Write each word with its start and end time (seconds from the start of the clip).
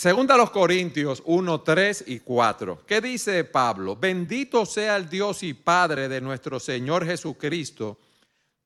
Segunda 0.00 0.34
a 0.34 0.38
los 0.38 0.48
Corintios 0.48 1.22
1, 1.26 1.60
3 1.60 2.04
y 2.06 2.20
4. 2.20 2.86
¿Qué 2.86 3.02
dice 3.02 3.44
Pablo? 3.44 3.96
Bendito 3.96 4.64
sea 4.64 4.96
el 4.96 5.10
Dios 5.10 5.42
y 5.42 5.52
Padre 5.52 6.08
de 6.08 6.22
nuestro 6.22 6.58
Señor 6.58 7.04
Jesucristo, 7.04 7.98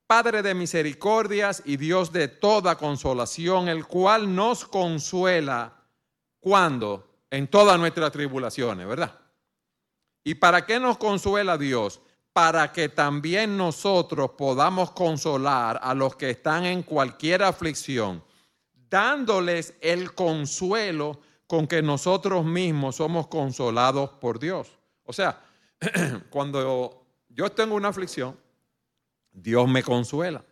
Padre 0.07 0.43
de 0.43 0.55
misericordias 0.55 1.61
y 1.65 1.77
Dios 1.77 2.13
de 2.13 2.29
toda 2.29 2.79
consolación, 2.79 3.69
el 3.69 3.85
cual 3.85 4.33
nos 4.33 4.65
consuela 4.65 5.73
cuando 6.39 7.05
en 7.33 7.49
todas 7.49 7.81
nuestras 7.81 8.13
tribulaciones, 8.13 8.87
¿verdad? 8.87 9.19
¿Y 10.23 10.37
para 10.37 10.65
qué 10.65 10.79
nos 10.79 10.99
consuela 10.99 11.59
Dios? 11.59 12.01
Para 12.33 12.71
que 12.71 12.89
también 12.89 13.57
nosotros 13.57 14.31
podamos 14.39 14.93
consolar 14.93 15.81
a 15.83 15.95
los 15.95 16.15
que 16.15 16.31
están 16.31 16.65
en 16.65 16.85
cualquier 16.85 17.43
aflicción 17.43 18.23
dándoles 18.95 19.75
el 19.81 20.15
consuelo 20.15 21.19
con 21.49 21.67
que 21.67 21.83
nosotros 21.83 22.45
mismos 22.45 22.95
somos 22.95 23.27
consolados 23.27 24.11
por 24.21 24.39
Dios. 24.39 24.69
O 25.03 25.13
sea, 25.13 25.43
cuando 26.31 27.05
yo 27.29 27.51
tengo 27.51 27.75
una 27.75 27.89
aflicción, 27.89 28.39
Dios 29.33 29.67
me 29.67 29.83
consuela. 29.83 30.45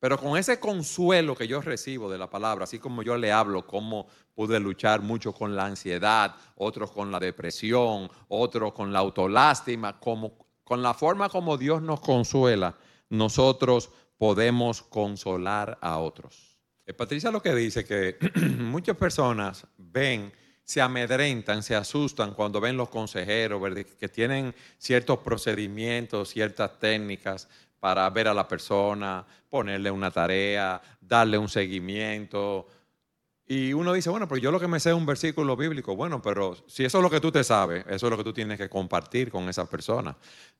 Pero 0.00 0.18
con 0.18 0.36
ese 0.36 0.60
consuelo 0.60 1.34
que 1.34 1.48
yo 1.48 1.62
recibo 1.62 2.10
de 2.10 2.18
la 2.18 2.28
palabra, 2.28 2.64
así 2.64 2.78
como 2.78 3.02
yo 3.02 3.16
le 3.16 3.32
hablo, 3.32 3.66
como 3.66 4.06
pude 4.34 4.60
luchar 4.60 5.00
mucho 5.00 5.32
con 5.32 5.56
la 5.56 5.64
ansiedad, 5.64 6.36
otros 6.56 6.90
con 6.90 7.10
la 7.10 7.18
depresión, 7.20 8.10
otros 8.28 8.74
con 8.74 8.92
la 8.92 8.98
autolástima, 8.98 9.98
como, 9.98 10.34
con 10.62 10.82
la 10.82 10.92
forma 10.92 11.30
como 11.30 11.56
Dios 11.56 11.80
nos 11.80 12.00
consuela, 12.00 12.76
nosotros 13.08 13.88
podemos 14.18 14.82
consolar 14.82 15.78
a 15.80 15.96
otros. 15.96 16.51
Eh, 16.84 16.92
Patricia 16.94 17.30
lo 17.30 17.42
que 17.42 17.54
dice 17.54 17.84
que 17.84 18.16
muchas 18.58 18.96
personas 18.96 19.66
ven, 19.78 20.32
se 20.64 20.80
amedrentan, 20.80 21.62
se 21.62 21.76
asustan 21.76 22.34
cuando 22.34 22.60
ven 22.60 22.76
los 22.76 22.88
consejeros, 22.88 23.62
que 23.98 24.08
tienen 24.08 24.54
ciertos 24.78 25.18
procedimientos, 25.18 26.30
ciertas 26.30 26.78
técnicas 26.78 27.48
para 27.78 28.08
ver 28.10 28.28
a 28.28 28.34
la 28.34 28.46
persona, 28.46 29.24
ponerle 29.50 29.90
una 29.90 30.10
tarea, 30.10 30.80
darle 31.00 31.36
un 31.36 31.48
seguimiento. 31.48 32.66
Y 33.46 33.72
uno 33.72 33.92
dice, 33.92 34.08
bueno, 34.08 34.28
pero 34.28 34.40
yo 34.40 34.52
lo 34.52 34.60
que 34.60 34.68
me 34.68 34.78
sé 34.78 34.90
es 34.90 34.96
un 34.96 35.04
versículo 35.04 35.56
bíblico. 35.56 35.96
Bueno, 35.96 36.22
pero 36.22 36.56
si 36.68 36.84
eso 36.84 36.98
es 36.98 37.02
lo 37.02 37.10
que 37.10 37.20
tú 37.20 37.32
te 37.32 37.42
sabes, 37.42 37.84
eso 37.88 38.06
es 38.06 38.10
lo 38.10 38.16
que 38.16 38.24
tú 38.24 38.32
tienes 38.32 38.56
que 38.56 38.68
compartir 38.68 39.30
con 39.30 39.48
esa 39.48 39.68
persona. 39.68 40.16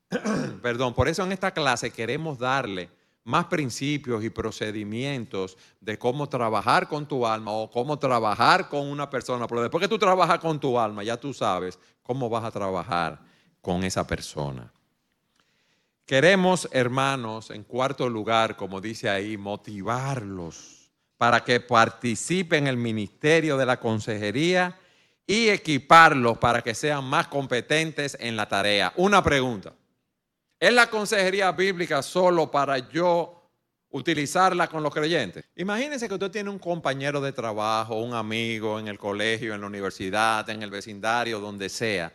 Perdón, 0.61 0.93
por 0.93 1.07
eso 1.07 1.23
en 1.23 1.31
esta 1.31 1.51
clase 1.51 1.91
queremos 1.91 2.37
darle 2.37 2.89
más 3.23 3.45
principios 3.45 4.23
y 4.23 4.29
procedimientos 4.29 5.57
de 5.79 5.97
cómo 5.97 6.27
trabajar 6.27 6.87
con 6.87 7.07
tu 7.07 7.25
alma 7.25 7.51
o 7.51 7.69
cómo 7.69 7.97
trabajar 7.97 8.67
con 8.69 8.87
una 8.87 9.09
persona. 9.09 9.47
Pero 9.47 9.61
después 9.61 9.81
que 9.81 9.87
tú 9.87 9.97
trabajas 9.97 10.39
con 10.39 10.59
tu 10.59 10.77
alma, 10.77 11.03
ya 11.03 11.17
tú 11.17 11.33
sabes 11.33 11.79
cómo 12.01 12.29
vas 12.29 12.43
a 12.43 12.51
trabajar 12.51 13.19
con 13.61 13.83
esa 13.83 14.05
persona. 14.05 14.71
Queremos, 16.05 16.67
hermanos, 16.71 17.49
en 17.49 17.63
cuarto 17.63 18.09
lugar, 18.09 18.57
como 18.57 18.81
dice 18.81 19.09
ahí, 19.09 19.37
motivarlos 19.37 20.91
para 21.17 21.45
que 21.45 21.61
participen 21.61 22.63
en 22.63 22.67
el 22.67 22.77
ministerio 22.77 23.55
de 23.55 23.65
la 23.65 23.79
consejería 23.79 24.77
y 25.25 25.47
equiparlos 25.47 26.37
para 26.37 26.61
que 26.61 26.75
sean 26.75 27.05
más 27.05 27.29
competentes 27.29 28.17
en 28.19 28.35
la 28.35 28.49
tarea. 28.49 28.91
Una 28.97 29.23
pregunta. 29.23 29.73
¿Es 30.63 30.71
la 30.71 30.89
consejería 30.89 31.51
bíblica 31.51 32.01
solo 32.01 32.49
para 32.49 32.77
yo 32.77 33.49
utilizarla 33.89 34.69
con 34.69 34.81
los 34.81 34.93
creyentes? 34.93 35.43
Imagínense 35.57 36.07
que 36.07 36.13
usted 36.13 36.31
tiene 36.31 36.49
un 36.49 36.57
compañero 36.57 37.19
de 37.19 37.33
trabajo, 37.33 37.99
un 37.99 38.13
amigo 38.13 38.79
en 38.79 38.87
el 38.87 38.97
colegio, 38.97 39.53
en 39.53 39.59
la 39.59 39.67
universidad, 39.67 40.49
en 40.49 40.63
el 40.63 40.71
vecindario, 40.71 41.41
donde 41.41 41.67
sea, 41.67 42.13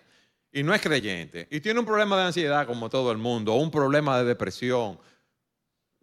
y 0.50 0.62
no 0.62 0.72
es 0.72 0.80
creyente, 0.80 1.46
y 1.50 1.60
tiene 1.60 1.78
un 1.78 1.84
problema 1.84 2.16
de 2.16 2.22
ansiedad 2.22 2.66
como 2.66 2.88
todo 2.88 3.12
el 3.12 3.18
mundo, 3.18 3.52
un 3.52 3.70
problema 3.70 4.16
de 4.18 4.24
depresión. 4.24 4.98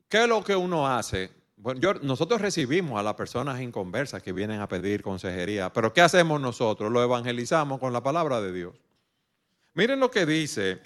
¿Qué 0.07 0.21
es 0.21 0.29
lo 0.29 0.43
que 0.43 0.55
uno 0.55 0.87
hace? 0.87 1.31
Bueno, 1.57 1.95
nosotros 2.03 2.39
recibimos 2.39 2.99
a 2.99 3.01
las 3.01 3.15
personas 3.15 3.59
inconversas 3.59 4.21
que 4.21 4.33
vienen 4.33 4.61
a 4.61 4.67
pedir 4.67 5.01
consejería, 5.01 5.73
pero 5.73 5.91
¿qué 5.91 6.01
hacemos 6.01 6.39
nosotros? 6.39 6.91
Lo 6.91 7.01
evangelizamos 7.01 7.79
con 7.79 7.91
la 7.91 8.03
palabra 8.03 8.39
de 8.39 8.53
Dios. 8.53 8.75
Miren 9.73 9.99
lo 9.99 10.11
que 10.11 10.27
dice 10.27 10.79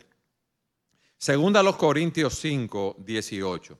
Segunda 1.20 1.60
a 1.60 1.64
los 1.64 1.76
Corintios 1.76 2.40
5, 2.40 2.96
18. 3.00 3.78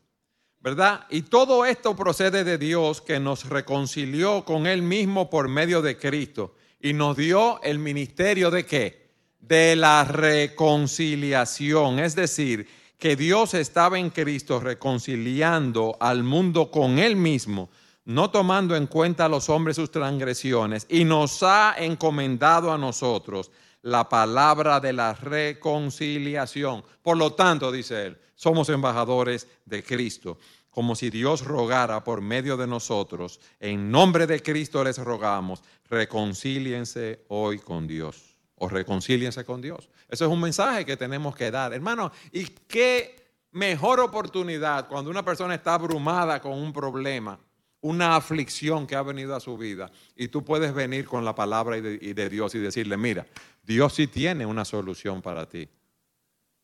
¿Verdad? 0.60 1.08
Y 1.10 1.22
todo 1.22 1.66
esto 1.66 1.96
procede 1.96 2.44
de 2.44 2.58
Dios 2.58 3.00
que 3.00 3.18
nos 3.18 3.48
reconcilió 3.48 4.44
con 4.44 4.68
Él 4.68 4.82
mismo 4.82 5.30
por 5.30 5.48
medio 5.48 5.82
de 5.82 5.98
Cristo 5.98 6.56
y 6.82 6.92
nos 6.92 7.16
dio 7.16 7.62
el 7.64 7.80
ministerio 7.80 8.52
de 8.52 8.66
qué? 8.66 9.12
De 9.40 9.78
la 9.78 10.04
reconciliación. 10.04 12.00
Es 12.00 12.14
decir, 12.14 12.68
que 12.98 13.16
Dios 13.16 13.54
estaba 13.54 13.98
en 13.98 14.10
Cristo 14.10 14.60
reconciliando 14.60 15.96
al 16.02 16.24
mundo 16.24 16.70
con 16.70 17.00
Él 17.00 17.16
mismo, 17.16 17.70
no 18.04 18.32
tomando 18.32 18.76
en 18.76 18.88
cuenta 18.88 19.24
a 19.24 19.30
los 19.30 19.48
hombres 19.48 19.78
sus 19.78 19.92
transgresiones, 19.92 20.86
y 20.90 21.06
nos 21.06 21.42
ha 21.44 21.76
encomendado 21.78 22.74
a 22.74 22.78
nosotros 22.78 23.50
la 23.90 24.08
palabra 24.08 24.80
de 24.80 24.94
la 24.94 25.14
reconciliación. 25.14 26.84
Por 27.02 27.18
lo 27.18 27.34
tanto, 27.34 27.72
dice 27.72 28.08
él, 28.08 28.18
somos 28.36 28.70
embajadores 28.70 29.48
de 29.66 29.84
Cristo, 29.84 30.38
como 30.70 30.96
si 30.96 31.10
Dios 31.10 31.44
rogara 31.44 32.04
por 32.04 32.22
medio 32.22 32.56
de 32.56 32.68
nosotros. 32.68 33.40
En 33.60 33.92
nombre 33.92 34.28
de 34.28 34.42
Cristo 34.42 34.84
les 34.84 34.98
rogamos, 34.98 35.64
reconcíliense 35.90 37.26
hoy 37.28 37.60
con 37.60 37.88
Dios 37.88 38.38
o 38.56 38.70
reconcíliense 38.70 39.44
con 39.44 39.62
Dios. 39.62 39.90
Eso 40.08 40.26
es 40.26 40.32
un 40.32 40.42
mensaje 40.42 40.86
que 40.86 40.98
tenemos 40.98 41.36
que 41.36 41.52
dar. 41.52 41.74
Hermano, 41.74 42.12
¿y 42.32 42.46
qué 42.46 43.34
mejor 43.52 44.00
oportunidad 44.00 44.88
cuando 44.88 45.10
una 45.10 45.24
persona 45.26 45.56
está 45.56 45.74
abrumada 45.74 46.42
con 46.42 46.54
un 46.54 46.72
problema? 46.72 47.40
Una 47.82 48.16
aflicción 48.16 48.86
que 48.86 48.96
ha 48.96 49.02
venido 49.02 49.36
a 49.36 49.40
su 49.40 49.58
vida 49.58 49.92
y 50.16 50.28
tú 50.28 50.44
puedes 50.44 50.74
venir 50.74 51.06
con 51.06 51.24
la 51.24 51.36
palabra 51.36 51.78
y 51.78 51.82
de, 51.82 52.30
Dios 52.30 52.56
y 52.56 52.60
decirle, 52.60 52.98
mira, 52.98 53.26
Dios 53.64 53.94
sí 53.94 54.08
tiene 54.08 54.46
una 54.46 54.66
solución 54.66 55.22
para 55.22 55.48
ti. 55.48 55.70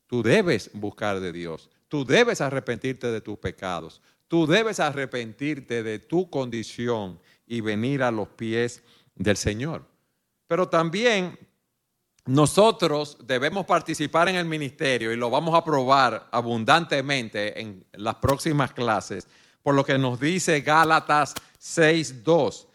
Tú 0.08 0.22
debes 0.22 0.70
buscar 0.74 1.20
de 1.20 1.32
Dios. 1.32 1.70
Tú 1.88 2.06
debes 2.06 2.42
arrepentirte 2.42 3.08
de 3.08 3.22
tus 3.22 3.38
pecados. 3.38 4.02
Tú 4.28 4.46
debes 4.46 4.80
arrepentirte 4.80 5.84
de 5.84 6.00
tu 6.00 6.30
condición 6.30 7.20
y 7.46 7.62
venir 7.62 8.04
a 8.04 8.12
los 8.12 8.28
pies 8.30 8.84
del 9.16 9.38
Señor. 9.38 9.86
Pero 10.48 10.68
también 10.68 11.38
nosotros 12.26 13.20
debemos 13.24 13.66
participar 13.66 14.30
en 14.30 14.36
el 14.36 14.46
ministerio 14.46 15.14
y 15.14 15.16
lo 15.16 15.30
vamos 15.30 15.54
a 15.56 15.64
probar 15.64 16.28
abundantemente 16.32 17.60
en 17.62 17.86
las 17.94 18.16
próximas 18.16 18.74
clases, 18.74 19.28
por 19.66 19.74
lo 19.74 19.84
que 19.84 19.98
nos 19.98 20.20
dice 20.20 20.62
Gálatas 20.62 21.34
6.2 21.60 22.68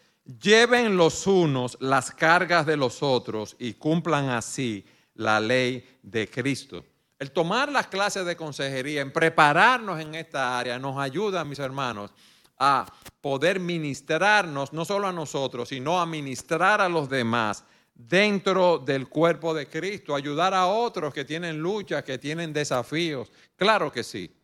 lleven 0.43 0.97
los 0.97 1.25
unos 1.29 1.79
las 1.79 2.11
cargas 2.11 2.67
de 2.67 2.77
los 2.77 3.01
otros 3.01 3.55
y 3.61 3.75
cumplan 3.75 4.31
así 4.31 4.85
la 5.15 5.39
ley 5.39 5.89
de 6.03 6.29
Cristo. 6.29 6.85
El 7.21 7.31
tomar 7.31 7.71
las 7.71 7.87
clases 7.87 8.27
de 8.27 8.35
consejería, 8.35 9.03
en 9.03 9.13
prepararnos 9.13 10.01
en 10.01 10.17
esta 10.17 10.59
área, 10.59 10.81
nos 10.81 10.99
ayuda, 10.99 11.45
mis 11.45 11.61
hermanos, 11.61 12.11
a 12.59 12.93
poder 13.21 13.61
ministrarnos, 13.61 14.73
no 14.73 14.85
solo 14.85 15.07
a 15.07 15.13
nosotros, 15.13 15.69
sino 15.69 16.01
a 16.01 16.07
ministrar 16.07 16.81
a 16.81 16.89
los 16.89 17.09
demás 17.09 17.63
dentro 17.95 18.79
del 18.79 19.09
cuerpo 19.09 19.55
de 19.55 19.69
Cristo, 19.69 20.17
ayudar 20.17 20.55
a 20.55 20.67
otros 20.67 21.15
que 21.15 21.25
tienen 21.25 21.61
luchas, 21.61 22.03
que 22.03 22.19
tienen 22.19 22.53
desafíos. 22.53 23.31
Claro 23.55 23.93
que 23.93 24.03
sí. 24.03 24.40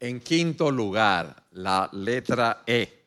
En 0.00 0.18
quinto 0.20 0.70
lugar, 0.70 1.44
la 1.52 1.88
letra 1.92 2.62
E. 2.66 3.00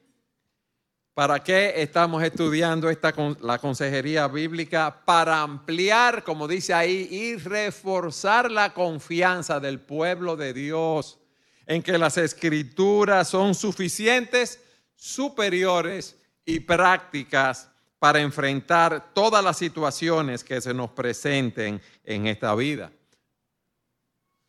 ¿Para 1.15 1.43
qué 1.43 1.73
estamos 1.77 2.23
estudiando 2.23 2.89
esta, 2.89 3.13
la 3.41 3.57
consejería 3.57 4.27
bíblica? 4.27 5.01
Para 5.03 5.41
ampliar, 5.41 6.23
como 6.23 6.47
dice 6.47 6.73
ahí, 6.73 7.07
y 7.09 7.35
reforzar 7.37 8.51
la 8.51 8.73
confianza 8.73 9.59
del 9.59 9.79
pueblo 9.79 10.35
de 10.35 10.53
Dios 10.53 11.19
en 11.65 11.81
que 11.81 11.97
las 11.97 12.17
escrituras 12.17 13.27
son 13.27 13.55
suficientes, 13.55 14.59
superiores 14.95 16.15
y 16.45 16.59
prácticas 16.59 17.69
para 17.97 18.19
enfrentar 18.19 19.13
todas 19.13 19.43
las 19.43 19.57
situaciones 19.57 20.43
que 20.43 20.61
se 20.61 20.73
nos 20.73 20.91
presenten 20.91 21.81
en 22.03 22.27
esta 22.27 22.53
vida. 22.53 22.91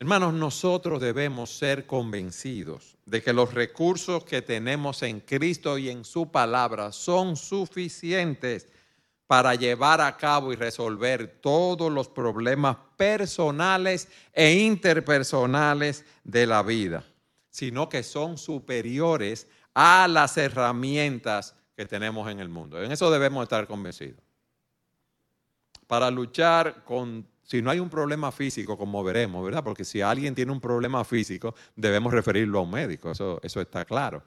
Hermanos, 0.00 0.34
nosotros 0.34 1.00
debemos 1.00 1.50
ser 1.50 1.86
convencidos 1.86 2.96
de 3.06 3.22
que 3.22 3.32
los 3.32 3.54
recursos 3.54 4.24
que 4.24 4.42
tenemos 4.42 5.02
en 5.02 5.20
Cristo 5.20 5.78
y 5.78 5.88
en 5.88 6.04
su 6.04 6.30
palabra 6.30 6.92
son 6.92 7.36
suficientes 7.36 8.68
para 9.26 9.54
llevar 9.54 10.00
a 10.00 10.16
cabo 10.16 10.52
y 10.52 10.56
resolver 10.56 11.38
todos 11.40 11.90
los 11.90 12.08
problemas 12.08 12.76
personales 12.96 14.08
e 14.32 14.52
interpersonales 14.52 16.04
de 16.24 16.46
la 16.46 16.62
vida, 16.62 17.04
sino 17.48 17.88
que 17.88 18.02
son 18.02 18.36
superiores 18.36 19.48
a 19.74 20.06
las 20.08 20.36
herramientas 20.36 21.54
que 21.76 21.86
tenemos 21.86 22.30
en 22.30 22.40
el 22.40 22.48
mundo. 22.48 22.82
En 22.82 22.92
eso 22.92 23.10
debemos 23.10 23.42
estar 23.44 23.66
convencidos. 23.66 24.20
Para 25.86 26.10
luchar 26.10 26.84
con, 26.84 27.26
si 27.44 27.62
no 27.62 27.70
hay 27.70 27.78
un 27.78 27.90
problema 27.90 28.32
físico, 28.32 28.76
como 28.76 29.04
veremos, 29.04 29.44
¿verdad? 29.44 29.62
Porque 29.62 29.84
si 29.84 30.00
alguien 30.00 30.34
tiene 30.34 30.50
un 30.50 30.60
problema 30.60 31.04
físico, 31.04 31.54
debemos 31.76 32.12
referirlo 32.12 32.58
a 32.58 32.62
un 32.62 32.70
médico, 32.70 33.10
eso, 33.10 33.38
eso 33.42 33.60
está 33.60 33.84
claro. 33.84 34.22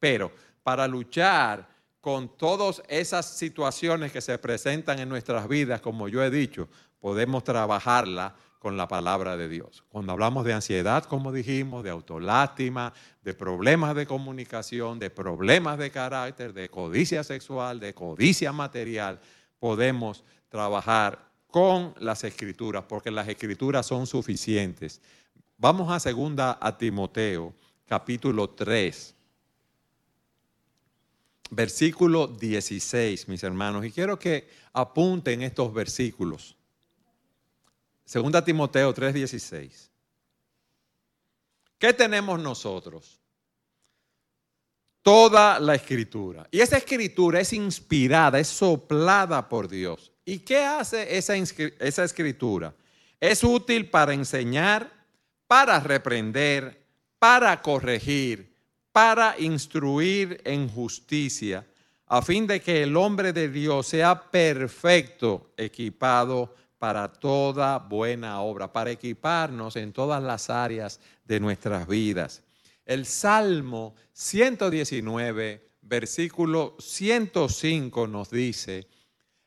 Pero 0.00 0.32
para 0.62 0.88
luchar 0.88 1.68
con 2.00 2.36
todas 2.36 2.82
esas 2.88 3.26
situaciones 3.26 4.10
que 4.10 4.20
se 4.20 4.36
presentan 4.38 4.98
en 4.98 5.08
nuestras 5.08 5.46
vidas, 5.46 5.80
como 5.80 6.08
yo 6.08 6.22
he 6.24 6.30
dicho, 6.30 6.68
podemos 6.98 7.44
trabajarla 7.44 8.34
con 8.58 8.76
la 8.76 8.86
palabra 8.88 9.36
de 9.36 9.48
Dios. 9.48 9.84
Cuando 9.88 10.12
hablamos 10.12 10.44
de 10.44 10.52
ansiedad, 10.52 11.04
como 11.04 11.32
dijimos, 11.32 11.82
de 11.82 11.90
autolástima, 11.90 12.92
de 13.20 13.34
problemas 13.34 13.94
de 13.96 14.06
comunicación, 14.06 14.98
de 14.98 15.10
problemas 15.10 15.78
de 15.78 15.90
carácter, 15.90 16.52
de 16.52 16.68
codicia 16.68 17.24
sexual, 17.24 17.80
de 17.80 17.92
codicia 17.92 18.52
material, 18.52 19.20
podemos 19.58 20.24
trabajar 20.48 21.31
con 21.52 21.94
las 22.00 22.24
escrituras, 22.24 22.82
porque 22.88 23.10
las 23.10 23.28
escrituras 23.28 23.84
son 23.84 24.06
suficientes. 24.06 25.02
Vamos 25.58 25.92
a 25.92 26.00
segunda 26.00 26.58
a 26.58 26.76
Timoteo, 26.78 27.54
capítulo 27.86 28.48
3, 28.48 29.14
versículo 31.50 32.26
16, 32.26 33.28
mis 33.28 33.42
hermanos, 33.42 33.84
y 33.84 33.92
quiero 33.92 34.18
que 34.18 34.48
apunten 34.72 35.42
estos 35.42 35.74
versículos. 35.74 36.56
Segunda 38.02 38.42
Timoteo 38.42 38.94
3:16. 38.94 39.90
¿Qué 41.78 41.92
tenemos 41.92 42.40
nosotros? 42.40 43.20
Toda 45.02 45.60
la 45.60 45.74
escritura. 45.74 46.48
Y 46.50 46.60
esa 46.60 46.78
escritura 46.78 47.40
es 47.40 47.52
inspirada, 47.52 48.38
es 48.38 48.48
soplada 48.48 49.46
por 49.50 49.68
Dios. 49.68 50.11
¿Y 50.24 50.40
qué 50.40 50.64
hace 50.64 51.16
esa, 51.16 51.34
esa 51.36 52.04
escritura? 52.04 52.74
Es 53.20 53.42
útil 53.42 53.88
para 53.88 54.14
enseñar, 54.14 54.90
para 55.46 55.80
reprender, 55.80 56.82
para 57.18 57.60
corregir, 57.62 58.52
para 58.92 59.38
instruir 59.38 60.40
en 60.44 60.68
justicia, 60.68 61.66
a 62.06 62.20
fin 62.20 62.46
de 62.46 62.60
que 62.60 62.82
el 62.82 62.96
hombre 62.96 63.32
de 63.32 63.48
Dios 63.48 63.86
sea 63.88 64.30
perfecto, 64.30 65.52
equipado 65.56 66.54
para 66.78 67.06
toda 67.06 67.78
buena 67.78 68.40
obra, 68.40 68.72
para 68.72 68.90
equiparnos 68.90 69.76
en 69.76 69.92
todas 69.92 70.22
las 70.22 70.50
áreas 70.50 71.00
de 71.24 71.40
nuestras 71.40 71.86
vidas. 71.86 72.42
El 72.84 73.06
Salmo 73.06 73.94
119, 74.12 75.70
versículo 75.82 76.76
105 76.80 78.06
nos 78.08 78.30
dice, 78.30 78.88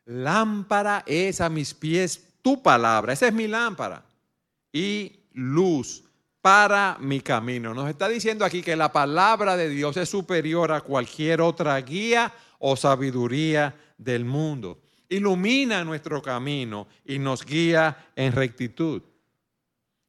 lámpara 0.06 1.04
es 1.06 1.42
a 1.42 1.50
mis 1.50 1.74
pies 1.74 2.28
tu 2.42 2.62
palabra, 2.62 3.14
esa 3.14 3.28
es 3.28 3.34
mi 3.34 3.48
lámpara, 3.48 4.04
y 4.72 5.12
luz 5.34 6.04
para 6.42 6.98
mi 7.00 7.22
camino. 7.22 7.74
Nos 7.74 7.90
está 7.90 8.08
diciendo 8.08 8.46
aquí 8.46 8.62
que 8.62 8.76
la 8.76 8.92
palabra 8.92 9.58
de 9.58 9.70
Dios 9.70 9.98
es 9.98 10.10
superior 10.10 10.72
a 10.72 10.82
cualquier 10.82 11.42
otra 11.42 11.80
guía 11.82 12.32
o 12.60 12.76
sabiduría 12.76 13.76
del 13.98 14.26
mundo 14.26 14.80
ilumina 15.10 15.84
nuestro 15.84 16.22
camino 16.22 16.88
y 17.06 17.20
nos 17.20 17.46
guía 17.46 18.10
en 18.16 18.32
rectitud. 18.32 19.02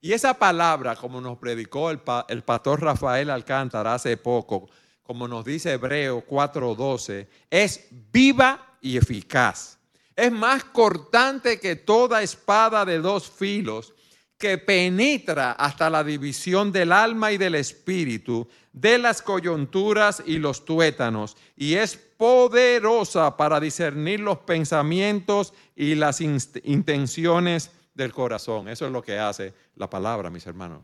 Y 0.01 0.13
esa 0.13 0.35
palabra, 0.35 0.95
como 0.95 1.21
nos 1.21 1.39
predicó 1.39 1.91
el, 1.91 1.99
pastor 1.99 2.83
Rafael 2.83 3.31
Alcántara 3.31 3.95
hace 3.95 4.17
poco, 4.17 4.69
como 5.03 5.27
nos 5.27 5.45
dice 5.45 5.73
Hebreo 5.73 6.25
4:12, 6.27 7.27
es 7.51 7.89
viva 8.13 8.79
y 8.81 8.97
eficaz. 8.97 9.76
Es 10.17 10.33
más 10.33 10.65
cortante 10.65 11.61
que 11.61 11.77
toda 11.77 12.23
espada 12.23 12.87
de 12.87 12.99
dos 12.99 13.31
filos 13.31 13.93
que 14.39 14.59
penetra 14.59 15.53
hasta 15.53 15.89
la 15.89 16.03
división 16.03 16.73
del 16.73 16.93
alma 16.93 17.33
y 17.33 17.39
del 17.39 17.55
espíritu, 17.55 18.49
de 18.73 18.99
las 18.99 19.23
coyunturas 19.23 20.23
y 20.27 20.39
los 20.39 20.65
tuétanos, 20.65 21.37
y 21.57 21.75
es 21.75 21.97
poderosa 21.97 23.37
para 23.37 23.61
discernir 23.61 24.21
los 24.21 24.39
pensamientos 24.39 25.55
y 25.75 25.95
las 25.95 26.21
intenciones 26.21 27.71
del 27.95 28.13
corazón. 28.13 28.69
Eso 28.69 28.87
es 28.87 28.93
lo 28.93 29.03
que 29.03 29.19
hace 29.19 29.55
la 29.77 29.89
palabra, 29.89 30.31
mis 30.31 30.47
hermanos. 30.47 30.83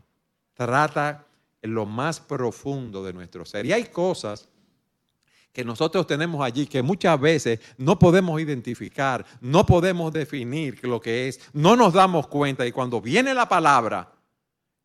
Trata 0.53 1.25
en 1.61 1.73
lo 1.73 1.85
más 1.85 2.19
profundo 2.19 3.03
de 3.03 3.13
nuestro 3.13 3.45
ser. 3.45 3.65
Y 3.65 3.73
hay 3.73 3.85
cosas 3.85 4.49
que 5.53 5.63
nosotros 5.63 6.07
tenemos 6.07 6.43
allí 6.43 6.65
que 6.65 6.81
muchas 6.81 7.19
veces 7.19 7.59
no 7.77 7.97
podemos 7.99 8.41
identificar, 8.41 9.23
no 9.39 9.65
podemos 9.65 10.11
definir 10.11 10.83
lo 10.85 10.99
que 10.99 11.27
es, 11.27 11.39
no 11.53 11.75
nos 11.75 11.93
damos 11.93 12.27
cuenta 12.27 12.65
y 12.65 12.71
cuando 12.71 12.99
viene 12.99 13.33
la 13.35 13.47
palabra, 13.47 14.11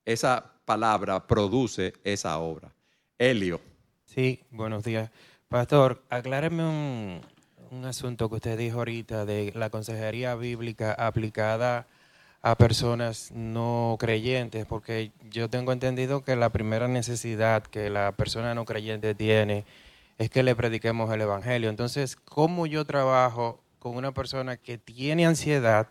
esa 0.04 0.52
palabra 0.66 1.26
produce 1.26 1.94
esa 2.04 2.38
obra. 2.38 2.70
Helio. 3.18 3.60
Sí, 4.04 4.40
buenos 4.50 4.84
días. 4.84 5.10
Pastor, 5.48 6.02
acláreme 6.10 6.62
un, 6.62 7.22
un 7.70 7.84
asunto 7.86 8.28
que 8.28 8.36
usted 8.36 8.58
dijo 8.58 8.78
ahorita 8.78 9.24
de 9.24 9.52
la 9.56 9.70
consejería 9.70 10.34
bíblica 10.34 10.92
aplicada 10.92 11.86
a 12.42 12.56
personas 12.56 13.32
no 13.32 13.96
creyentes, 13.98 14.66
porque 14.66 15.12
yo 15.30 15.48
tengo 15.48 15.72
entendido 15.72 16.22
que 16.22 16.36
la 16.36 16.50
primera 16.50 16.88
necesidad 16.88 17.62
que 17.62 17.88
la 17.88 18.12
persona 18.12 18.54
no 18.54 18.66
creyente 18.66 19.14
tiene 19.14 19.64
es 20.18 20.30
que 20.30 20.42
le 20.42 20.56
prediquemos 20.56 21.12
el 21.14 21.20
Evangelio. 21.20 21.70
Entonces, 21.70 22.16
¿cómo 22.16 22.66
yo 22.66 22.84
trabajo 22.84 23.62
con 23.78 23.96
una 23.96 24.12
persona 24.12 24.56
que 24.56 24.76
tiene 24.76 25.24
ansiedad, 25.24 25.88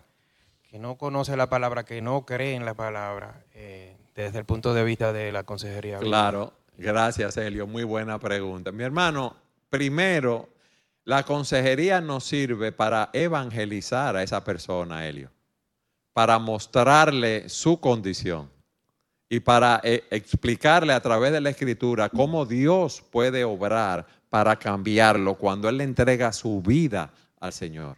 que 0.69 0.77
no 0.79 0.97
conoce 0.97 1.37
la 1.37 1.49
palabra, 1.49 1.85
que 1.85 2.01
no 2.01 2.25
cree 2.25 2.53
en 2.53 2.65
la 2.65 2.73
palabra, 2.73 3.45
eh, 3.53 3.95
desde 4.15 4.39
el 4.39 4.45
punto 4.45 4.73
de 4.73 4.83
vista 4.83 5.13
de 5.13 5.31
la 5.31 5.43
consejería? 5.43 5.99
Claro, 5.99 6.53
gracias, 6.77 7.37
Helio. 7.37 7.65
Muy 7.67 7.85
buena 7.85 8.19
pregunta. 8.19 8.73
Mi 8.73 8.83
hermano, 8.83 9.37
primero, 9.69 10.49
la 11.05 11.23
consejería 11.23 12.01
nos 12.01 12.25
sirve 12.25 12.73
para 12.73 13.09
evangelizar 13.13 14.17
a 14.17 14.23
esa 14.23 14.43
persona, 14.43 15.07
Helio, 15.07 15.31
para 16.11 16.37
mostrarle 16.37 17.47
su 17.47 17.79
condición 17.79 18.56
y 19.29 19.39
para 19.39 19.81
eh, 19.83 20.03
explicarle 20.09 20.93
a 20.93 21.01
través 21.01 21.31
de 21.31 21.41
la 21.41 21.49
escritura 21.49 22.09
cómo 22.09 22.45
Dios 22.45 23.03
puede 23.11 23.43
obrar 23.43 24.05
para 24.29 24.57
cambiarlo 24.57 25.35
cuando 25.35 25.67
Él 25.69 25.81
entrega 25.81 26.31
su 26.31 26.61
vida 26.61 27.11
al 27.39 27.53
Señor. 27.53 27.97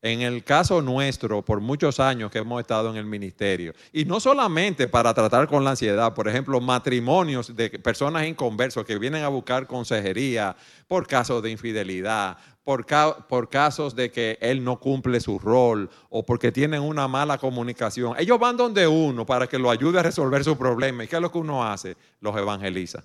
En 0.00 0.22
el 0.22 0.44
caso 0.44 0.80
nuestro, 0.80 1.44
por 1.44 1.60
muchos 1.60 1.98
años 1.98 2.30
que 2.30 2.38
hemos 2.38 2.60
estado 2.60 2.88
en 2.90 2.96
el 2.96 3.04
ministerio, 3.04 3.72
y 3.92 4.04
no 4.04 4.20
solamente 4.20 4.86
para 4.86 5.12
tratar 5.12 5.48
con 5.48 5.64
la 5.64 5.70
ansiedad, 5.70 6.14
por 6.14 6.28
ejemplo, 6.28 6.60
matrimonios 6.60 7.56
de 7.56 7.70
personas 7.70 8.24
inconversos 8.24 8.84
que 8.84 8.96
vienen 8.96 9.24
a 9.24 9.28
buscar 9.28 9.66
consejería 9.66 10.54
por 10.86 11.08
casos 11.08 11.42
de 11.42 11.50
infidelidad, 11.50 12.38
por, 12.68 12.84
por, 13.28 13.48
casos 13.48 13.96
de 13.96 14.12
que 14.12 14.36
él 14.42 14.62
no 14.62 14.78
cumple 14.78 15.20
su 15.20 15.38
rol 15.38 15.88
o 16.10 16.22
porque 16.22 16.52
tienen 16.52 16.82
una 16.82 17.08
mala 17.08 17.38
comunicación. 17.38 18.14
Ellos 18.18 18.38
van 18.38 18.58
donde 18.58 18.86
uno 18.86 19.24
para 19.24 19.46
que 19.46 19.58
lo 19.58 19.70
ayude 19.70 20.00
a 20.00 20.02
resolver 20.02 20.44
su 20.44 20.54
problema. 20.58 21.02
¿Y 21.02 21.08
qué 21.08 21.16
es 21.16 21.22
lo 21.22 21.32
que 21.32 21.38
uno 21.38 21.64
hace? 21.64 21.96
Los 22.20 22.36
evangeliza. 22.36 23.02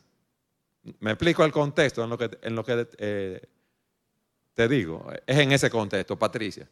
Me 0.99 1.11
explico 1.11 1.45
el 1.45 1.53
contexto 1.53 2.03
en 2.03 2.09
lo 2.09 2.17
que, 2.17 2.29
en 2.41 2.55
lo 2.55 2.65
que 2.65 2.87
eh, 2.97 3.41
te 4.53 4.67
digo. 4.67 5.07
Es 5.25 5.37
en 5.37 5.53
ese 5.53 5.69
contexto, 5.69 6.19
Patricia. 6.19 6.67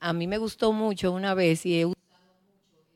A 0.00 0.12
mí 0.12 0.26
me 0.26 0.38
gustó 0.38 0.72
mucho 0.72 1.12
una 1.12 1.34
vez 1.34 1.64
y 1.64 1.80
he 1.80 1.92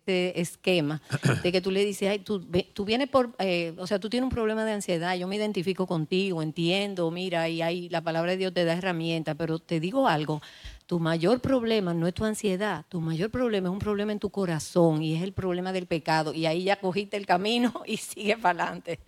este 0.04 0.38
esquema 0.38 1.00
de 1.42 1.50
que 1.50 1.62
tú 1.62 1.70
le 1.70 1.82
dices, 1.82 2.11
ay, 2.11 2.18
tú, 2.18 2.46
tú 2.75 2.84
vienes 2.84 3.08
por, 3.08 3.34
eh, 3.38 3.75
o 3.78 3.87
sea, 3.87 3.99
tú 3.99 4.11
tienes 4.11 4.25
un 4.25 4.30
problema 4.30 4.62
de 4.66 4.73
ansiedad, 4.73 5.16
yo 5.16 5.26
me 5.26 5.37
identifico 5.37 5.87
contigo, 5.87 6.42
entiendo, 6.42 7.11
mira, 7.11 7.49
y 7.49 7.62
ahí 7.62 7.88
la 7.88 8.02
palabra 8.02 8.32
de 8.32 8.37
Dios 8.37 8.52
te 8.52 8.66
da 8.66 8.75
herramientas, 8.75 9.34
pero 9.38 9.58
te 9.58 9.80
digo 9.80 10.06
algo, 10.06 10.42
tu 10.84 11.00
mayor 11.00 11.40
problema 11.40 11.94
no 11.94 12.06
es 12.06 12.12
tu 12.12 12.26
ansiedad, 12.26 12.84
tu 12.90 13.00
mayor 13.00 13.30
problema 13.30 13.68
es 13.68 13.73
un 13.73 13.78
problema 13.78 14.12
en 14.12 14.18
tu 14.18 14.28
corazón 14.28 15.02
y 15.02 15.16
es 15.16 15.23
el 15.23 15.32
problema 15.32 15.73
del 15.73 15.87
pecado. 15.87 16.34
Y 16.34 16.44
ahí 16.44 16.64
ya 16.64 16.78
cogiste 16.78 17.16
el 17.16 17.25
camino 17.25 17.73
y 17.87 17.96
sigue 17.96 18.37
para 18.37 18.64
adelante. 18.64 19.00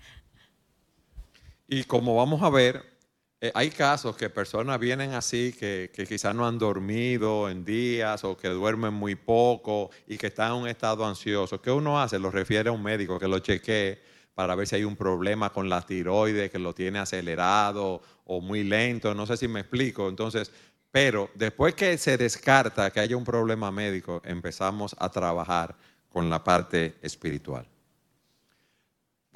Y 1.69 1.85
como 1.85 2.17
vamos 2.17 2.41
a 2.43 2.49
ver, 2.49 2.96
eh, 3.41 3.53
hay 3.55 3.71
casos 3.71 4.17
que 4.17 4.31
personas 4.31 4.81
vienen 4.81 5.13
así 5.13 5.53
que, 5.53 5.91
que 5.93 6.07
quizás 6.07 6.35
no 6.35 6.47
han 6.47 6.59
dormido 6.59 7.51
en 7.51 7.65
días 7.65 8.25
o 8.25 8.37
que 8.37 8.49
duermen 8.49 8.95
muy 8.95 9.15
poco 9.15 9.91
y 10.07 10.17
que 10.17 10.29
están 10.29 10.53
en 10.53 10.63
un 10.63 10.69
estado 10.69 11.05
ansioso. 11.05 11.61
¿Qué 11.61 11.71
uno 11.71 12.01
hace? 12.01 12.19
Lo 12.19 12.31
refiere 12.31 12.71
a 12.71 12.73
un 12.73 12.83
médico 12.83 13.19
que 13.19 13.29
lo 13.29 13.39
chequee 13.41 14.01
para 14.35 14.55
ver 14.55 14.67
si 14.67 14.77
hay 14.77 14.85
un 14.85 14.97
problema 14.97 15.51
con 15.53 15.69
la 15.69 15.83
tiroides, 15.83 16.51
que 16.51 16.59
lo 16.59 16.75
tiene 16.75 16.99
acelerado 16.99 18.01
o 18.25 18.41
muy 18.41 18.65
lento. 18.65 19.15
No 19.15 19.27
sé 19.27 19.37
si 19.37 19.49
me 19.49 19.61
explico. 19.61 20.09
Entonces, 20.09 20.51
pero 20.91 21.31
después 21.35 21.75
que 21.75 21.99
se 21.99 22.17
descarta 22.17 22.91
que 22.91 23.01
haya 23.01 23.17
un 23.17 23.25
problema 23.25 23.71
médico, 23.71 24.23
empezamos 24.25 24.97
a 24.99 25.11
trabajar 25.11 25.77
con 26.09 26.31
la 26.31 26.43
parte 26.43 26.97
espiritual. 27.03 27.67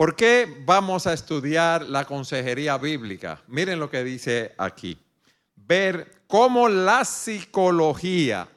¿Por 0.01 0.17
qué 0.17 0.49
vamos 0.65 1.07
a 1.07 1.13
estudiar 1.13 1.83
la 1.83 2.07
consejería 2.07 2.79
bíblica? 2.79 3.43
Miren 3.49 3.79
lo 3.79 3.91
que 3.91 4.03
dice 4.03 4.55
aquí. 4.57 4.99
Ver 5.55 6.23
cómo 6.27 6.71
la 6.71 7.05
psicología 7.05 8.49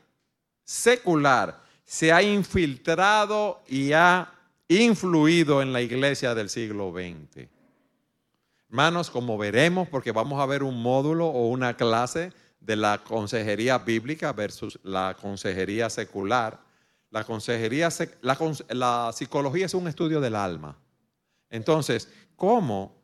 secular 0.63 1.59
se 1.83 2.13
ha 2.13 2.23
infiltrado 2.23 3.61
y 3.67 3.91
ha 3.91 4.31
influido 4.69 5.61
en 5.61 5.73
la 5.73 5.81
iglesia 5.81 6.33
del 6.33 6.47
siglo 6.47 6.93
XX. 6.93 7.49
Hermanos, 8.69 9.11
como 9.11 9.37
veremos, 9.37 9.89
porque 9.89 10.13
vamos 10.13 10.41
a 10.41 10.45
ver 10.45 10.63
un 10.63 10.81
módulo 10.81 11.27
o 11.27 11.49
una 11.49 11.75
clase 11.75 12.31
de 12.61 12.77
la 12.77 13.03
consejería 13.03 13.79
bíblica 13.79 14.31
versus 14.31 14.79
la 14.81 15.17
consejería 15.21 15.89
secular. 15.89 16.61
La, 17.11 17.25
consejería, 17.25 17.89
la, 18.21 18.37
la 18.69 19.11
psicología 19.13 19.65
es 19.65 19.73
un 19.73 19.89
estudio 19.89 20.21
del 20.21 20.37
alma. 20.37 20.77
Entonces, 21.53 22.09
¿cómo? 22.35 22.99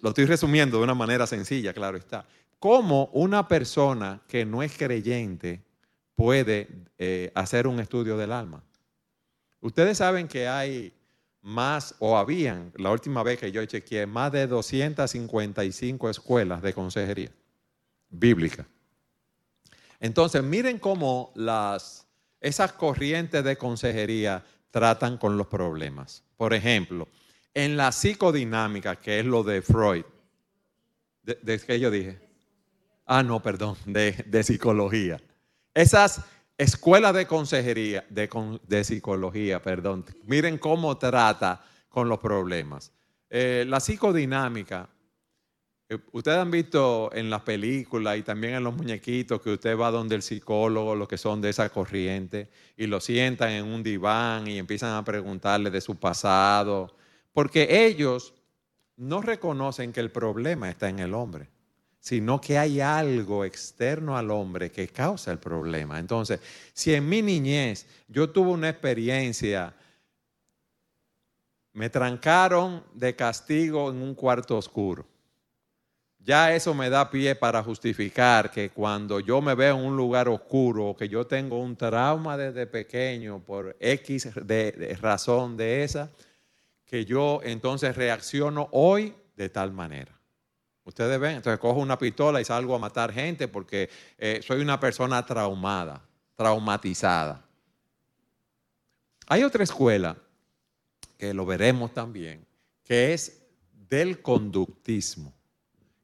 Lo 0.00 0.10
estoy 0.10 0.26
resumiendo 0.26 0.78
de 0.78 0.84
una 0.84 0.94
manera 0.94 1.26
sencilla, 1.26 1.74
claro 1.74 1.98
está. 1.98 2.24
¿Cómo 2.60 3.10
una 3.12 3.48
persona 3.48 4.22
que 4.28 4.46
no 4.46 4.62
es 4.62 4.78
creyente 4.78 5.60
puede 6.14 6.68
eh, 6.98 7.32
hacer 7.34 7.66
un 7.66 7.80
estudio 7.80 8.16
del 8.16 8.30
alma? 8.30 8.62
Ustedes 9.60 9.98
saben 9.98 10.28
que 10.28 10.46
hay 10.46 10.92
más, 11.42 11.96
o 11.98 12.16
habían, 12.16 12.72
la 12.76 12.92
última 12.92 13.24
vez 13.24 13.40
que 13.40 13.50
yo 13.50 13.64
chequeé, 13.64 14.06
más 14.06 14.30
de 14.30 14.46
255 14.46 16.10
escuelas 16.10 16.62
de 16.62 16.72
consejería 16.72 17.32
bíblica. 18.08 18.68
Entonces, 19.98 20.44
miren 20.44 20.78
cómo 20.78 21.32
las, 21.34 22.06
esas 22.40 22.72
corrientes 22.72 23.42
de 23.42 23.58
consejería 23.58 24.44
tratan 24.70 25.18
con 25.18 25.36
los 25.36 25.48
problemas. 25.48 26.22
Por 26.36 26.54
ejemplo, 26.54 27.08
en 27.54 27.76
la 27.76 27.92
psicodinámica, 27.92 28.96
que 28.96 29.20
es 29.20 29.26
lo 29.26 29.42
de 29.42 29.62
Freud, 29.62 30.04
¿de, 31.22 31.60
qué 31.60 31.80
yo 31.80 31.90
dije? 31.90 32.20
Ah, 33.06 33.22
no, 33.22 33.42
perdón, 33.42 33.76
de, 33.86 34.42
psicología. 34.42 35.20
Esas 35.74 36.22
escuelas 36.56 37.14
de 37.14 37.26
consejería, 37.26 38.04
de, 38.10 38.28
de, 38.66 38.84
psicología, 38.84 39.62
perdón, 39.62 40.04
miren 40.24 40.58
cómo 40.58 40.96
trata 40.98 41.64
con 41.88 42.08
los 42.08 42.18
problemas. 42.18 42.92
Eh, 43.30 43.64
la 43.66 43.80
psicodinámica 43.80 44.88
eh, 45.90 45.98
ustedes 46.12 46.36
han 46.36 46.50
visto 46.50 47.10
en 47.14 47.30
las 47.30 47.40
películas 47.42 48.18
y 48.18 48.22
también 48.22 48.54
en 48.54 48.64
los 48.64 48.76
muñequitos 48.76 49.40
que 49.40 49.50
usted 49.50 49.78
va 49.78 49.90
donde 49.90 50.16
el 50.16 50.22
psicólogo, 50.22 50.94
los 50.94 51.08
que 51.08 51.16
son 51.16 51.40
de 51.40 51.48
esa 51.48 51.70
corriente, 51.70 52.50
y 52.76 52.86
lo 52.86 53.00
sientan 53.00 53.52
en 53.52 53.64
un 53.64 53.82
diván 53.82 54.46
y 54.48 54.58
empiezan 54.58 54.94
a 54.96 55.04
preguntarle 55.04 55.70
de 55.70 55.80
su 55.80 55.96
pasado, 55.96 56.94
porque 57.32 57.86
ellos 57.86 58.34
no 58.96 59.22
reconocen 59.22 59.92
que 59.92 60.00
el 60.00 60.10
problema 60.10 60.70
está 60.70 60.88
en 60.88 60.98
el 60.98 61.14
hombre, 61.14 61.48
sino 62.00 62.40
que 62.40 62.58
hay 62.58 62.80
algo 62.80 63.44
externo 63.44 64.16
al 64.16 64.30
hombre 64.30 64.70
que 64.70 64.88
causa 64.88 65.30
el 65.30 65.38
problema. 65.38 65.98
Entonces, 65.98 66.40
si 66.72 66.94
en 66.94 67.08
mi 67.08 67.22
niñez 67.22 67.86
yo 68.08 68.30
tuve 68.30 68.50
una 68.50 68.68
experiencia, 68.68 69.74
me 71.72 71.90
trancaron 71.90 72.82
de 72.94 73.14
castigo 73.14 73.90
en 73.90 74.02
un 74.02 74.14
cuarto 74.14 74.56
oscuro 74.56 75.06
ya 76.28 76.54
eso 76.54 76.74
me 76.74 76.90
da 76.90 77.10
pie 77.10 77.34
para 77.34 77.62
justificar 77.62 78.50
que 78.50 78.68
cuando 78.68 79.18
yo 79.18 79.40
me 79.40 79.54
veo 79.54 79.78
en 79.78 79.86
un 79.86 79.96
lugar 79.96 80.28
oscuro, 80.28 80.94
que 80.94 81.08
yo 81.08 81.26
tengo 81.26 81.58
un 81.58 81.74
trauma 81.74 82.36
desde 82.36 82.66
pequeño 82.66 83.42
por 83.42 83.74
X 83.80 84.28
de, 84.44 84.98
razón 85.00 85.56
de 85.56 85.84
esa, 85.84 86.10
que 86.88 87.04
yo 87.04 87.40
entonces 87.44 87.94
reacciono 87.94 88.68
hoy 88.72 89.14
de 89.36 89.50
tal 89.50 89.72
manera. 89.72 90.18
Ustedes 90.84 91.20
ven, 91.20 91.36
entonces 91.36 91.60
cojo 91.60 91.80
una 91.80 91.98
pistola 91.98 92.40
y 92.40 92.46
salgo 92.46 92.74
a 92.74 92.78
matar 92.78 93.12
gente 93.12 93.46
porque 93.46 93.90
eh, 94.16 94.40
soy 94.42 94.62
una 94.62 94.80
persona 94.80 95.24
traumada, 95.24 96.02
traumatizada. 96.34 97.44
Hay 99.26 99.42
otra 99.42 99.64
escuela, 99.64 100.16
que 101.18 101.34
lo 101.34 101.44
veremos 101.44 101.92
también, 101.92 102.46
que 102.82 103.12
es 103.12 103.42
del 103.90 104.22
conductismo. 104.22 105.34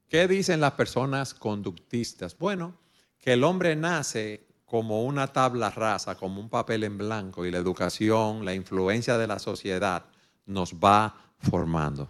¿Qué 0.07 0.29
dicen 0.29 0.61
las 0.61 0.73
personas 0.73 1.33
conductistas? 1.33 2.37
Bueno, 2.37 2.77
que 3.19 3.33
el 3.33 3.43
hombre 3.43 3.75
nace 3.75 4.47
como 4.67 5.05
una 5.05 5.29
tabla 5.29 5.71
rasa, 5.71 6.15
como 6.17 6.41
un 6.41 6.51
papel 6.51 6.85
en 6.85 6.99
blanco 6.99 7.47
y 7.47 7.51
la 7.51 7.59
educación, 7.59 8.45
la 8.45 8.55
influencia 8.55 9.17
de 9.17 9.27
la 9.27 9.39
sociedad 9.39 10.05
nos 10.47 10.75
va 10.75 11.15
formando. 11.39 12.09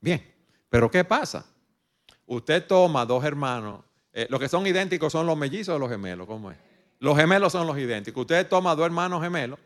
Bien, 0.00 0.22
pero 0.68 0.90
¿qué 0.90 1.04
pasa? 1.04 1.46
Usted 2.26 2.66
toma 2.66 3.04
dos 3.04 3.24
hermanos, 3.24 3.84
eh, 4.12 4.26
los 4.30 4.40
que 4.40 4.48
son 4.48 4.66
idénticos 4.66 5.12
son 5.12 5.26
los 5.26 5.36
mellizos 5.36 5.76
o 5.76 5.78
los 5.78 5.90
gemelos, 5.90 6.26
¿cómo 6.26 6.50
es? 6.50 6.58
Los 6.98 7.16
gemelos 7.16 7.52
son 7.52 7.66
los 7.66 7.76
idénticos. 7.78 8.20
Usted 8.22 8.48
toma 8.48 8.74
dos 8.74 8.86
hermanos 8.86 9.22
gemelos 9.22 9.58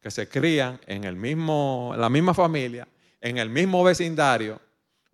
que 0.00 0.10
se 0.10 0.28
crían 0.28 0.80
en 0.86 1.04
el 1.04 1.16
mismo, 1.16 1.94
la 1.96 2.08
misma 2.08 2.34
familia, 2.34 2.86
en 3.20 3.38
el 3.38 3.48
mismo 3.48 3.82
vecindario, 3.84 4.60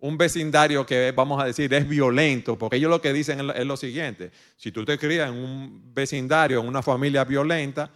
un 0.01 0.17
vecindario 0.17 0.85
que 0.85 1.11
vamos 1.11 1.41
a 1.41 1.45
decir 1.45 1.73
es 1.73 1.87
violento, 1.87 2.57
porque 2.57 2.77
ellos 2.77 2.89
lo 2.89 3.01
que 3.01 3.13
dicen 3.13 3.51
es 3.51 3.65
lo 3.65 3.77
siguiente, 3.77 4.31
si 4.57 4.71
tú 4.71 4.83
te 4.83 4.97
crías 4.97 5.29
en 5.29 5.35
un 5.35 5.93
vecindario, 5.93 6.59
en 6.59 6.67
una 6.67 6.81
familia 6.81 7.23
violenta, 7.23 7.89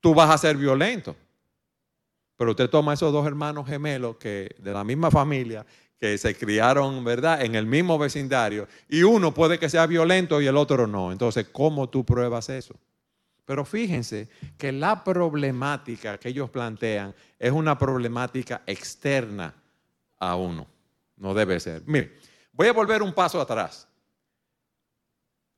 tú 0.00 0.14
vas 0.14 0.30
a 0.30 0.38
ser 0.38 0.56
violento. 0.56 1.14
Pero 2.36 2.50
usted 2.50 2.70
toma 2.70 2.94
esos 2.94 3.12
dos 3.12 3.26
hermanos 3.26 3.66
gemelos 3.66 4.16
que 4.16 4.54
de 4.58 4.72
la 4.72 4.84
misma 4.84 5.10
familia, 5.10 5.64
que 5.98 6.18
se 6.18 6.34
criaron, 6.34 7.04
¿verdad?, 7.04 7.42
en 7.42 7.54
el 7.54 7.66
mismo 7.66 7.98
vecindario, 7.98 8.66
y 8.88 9.02
uno 9.04 9.32
puede 9.32 9.58
que 9.58 9.68
sea 9.68 9.86
violento 9.86 10.40
y 10.40 10.46
el 10.46 10.56
otro 10.56 10.86
no. 10.86 11.12
Entonces, 11.12 11.46
¿cómo 11.52 11.88
tú 11.88 12.04
pruebas 12.04 12.48
eso? 12.48 12.74
Pero 13.44 13.64
fíjense 13.64 14.28
que 14.56 14.72
la 14.72 15.04
problemática 15.04 16.18
que 16.18 16.30
ellos 16.30 16.50
plantean 16.50 17.14
es 17.38 17.52
una 17.52 17.78
problemática 17.78 18.62
externa 18.66 19.54
a 20.18 20.36
uno. 20.36 20.66
No 21.16 21.34
debe 21.34 21.60
ser. 21.60 21.82
Mire, 21.86 22.18
voy 22.52 22.68
a 22.68 22.72
volver 22.72 23.02
un 23.02 23.12
paso 23.12 23.40
atrás 23.40 23.86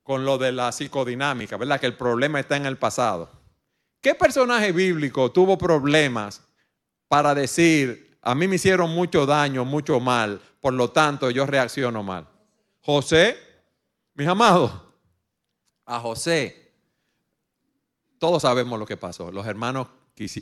con 0.02 0.24
lo 0.24 0.36
de 0.36 0.52
la 0.52 0.70
psicodinámica, 0.72 1.56
¿verdad? 1.56 1.80
Que 1.80 1.86
el 1.86 1.96
problema 1.96 2.40
está 2.40 2.56
en 2.56 2.66
el 2.66 2.76
pasado. 2.76 3.30
¿Qué 4.00 4.14
personaje 4.14 4.72
bíblico 4.72 5.32
tuvo 5.32 5.56
problemas 5.56 6.42
para 7.08 7.34
decir, 7.34 8.18
a 8.22 8.34
mí 8.34 8.48
me 8.48 8.56
hicieron 8.56 8.90
mucho 8.90 9.26
daño, 9.26 9.64
mucho 9.64 10.00
mal, 10.00 10.40
por 10.60 10.72
lo 10.72 10.90
tanto 10.90 11.30
yo 11.30 11.46
reacciono 11.46 12.02
mal? 12.02 12.26
José, 12.80 13.36
mis 14.14 14.26
amados, 14.26 14.72
a 15.86 16.00
José, 16.00 16.72
todos 18.18 18.42
sabemos 18.42 18.78
lo 18.78 18.86
que 18.86 18.96
pasó. 18.96 19.30
Los 19.30 19.46
hermanos 19.46 19.88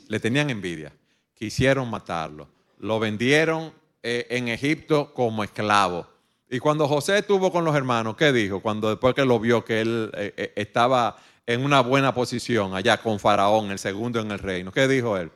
le 0.07 0.19
tenían 0.19 0.49
envidia, 0.49 0.93
quisieron 1.33 1.89
matarlo, 1.89 2.47
lo 2.79 2.99
vendieron 2.99 3.73
eh, 4.01 4.27
en 4.29 4.47
Egipto 4.47 5.13
como 5.13 5.43
esclavo. 5.43 6.07
Y 6.49 6.59
cuando 6.59 6.87
José 6.87 7.17
estuvo 7.19 7.51
con 7.51 7.65
los 7.65 7.75
hermanos, 7.75 8.15
¿qué 8.15 8.31
dijo? 8.31 8.61
Cuando 8.61 8.89
después 8.89 9.15
que 9.15 9.25
lo 9.25 9.39
vio 9.39 9.65
que 9.65 9.81
él 9.81 10.11
eh, 10.13 10.33
eh, 10.37 10.53
estaba 10.55 11.17
en 11.45 11.65
una 11.65 11.81
buena 11.81 12.13
posición 12.13 12.75
allá 12.75 13.01
con 13.01 13.19
Faraón, 13.19 13.71
el 13.71 13.79
segundo 13.79 14.19
en 14.19 14.31
el 14.31 14.39
reino, 14.39 14.71
¿qué 14.71 14.87
dijo 14.87 15.17
él? 15.17 15.31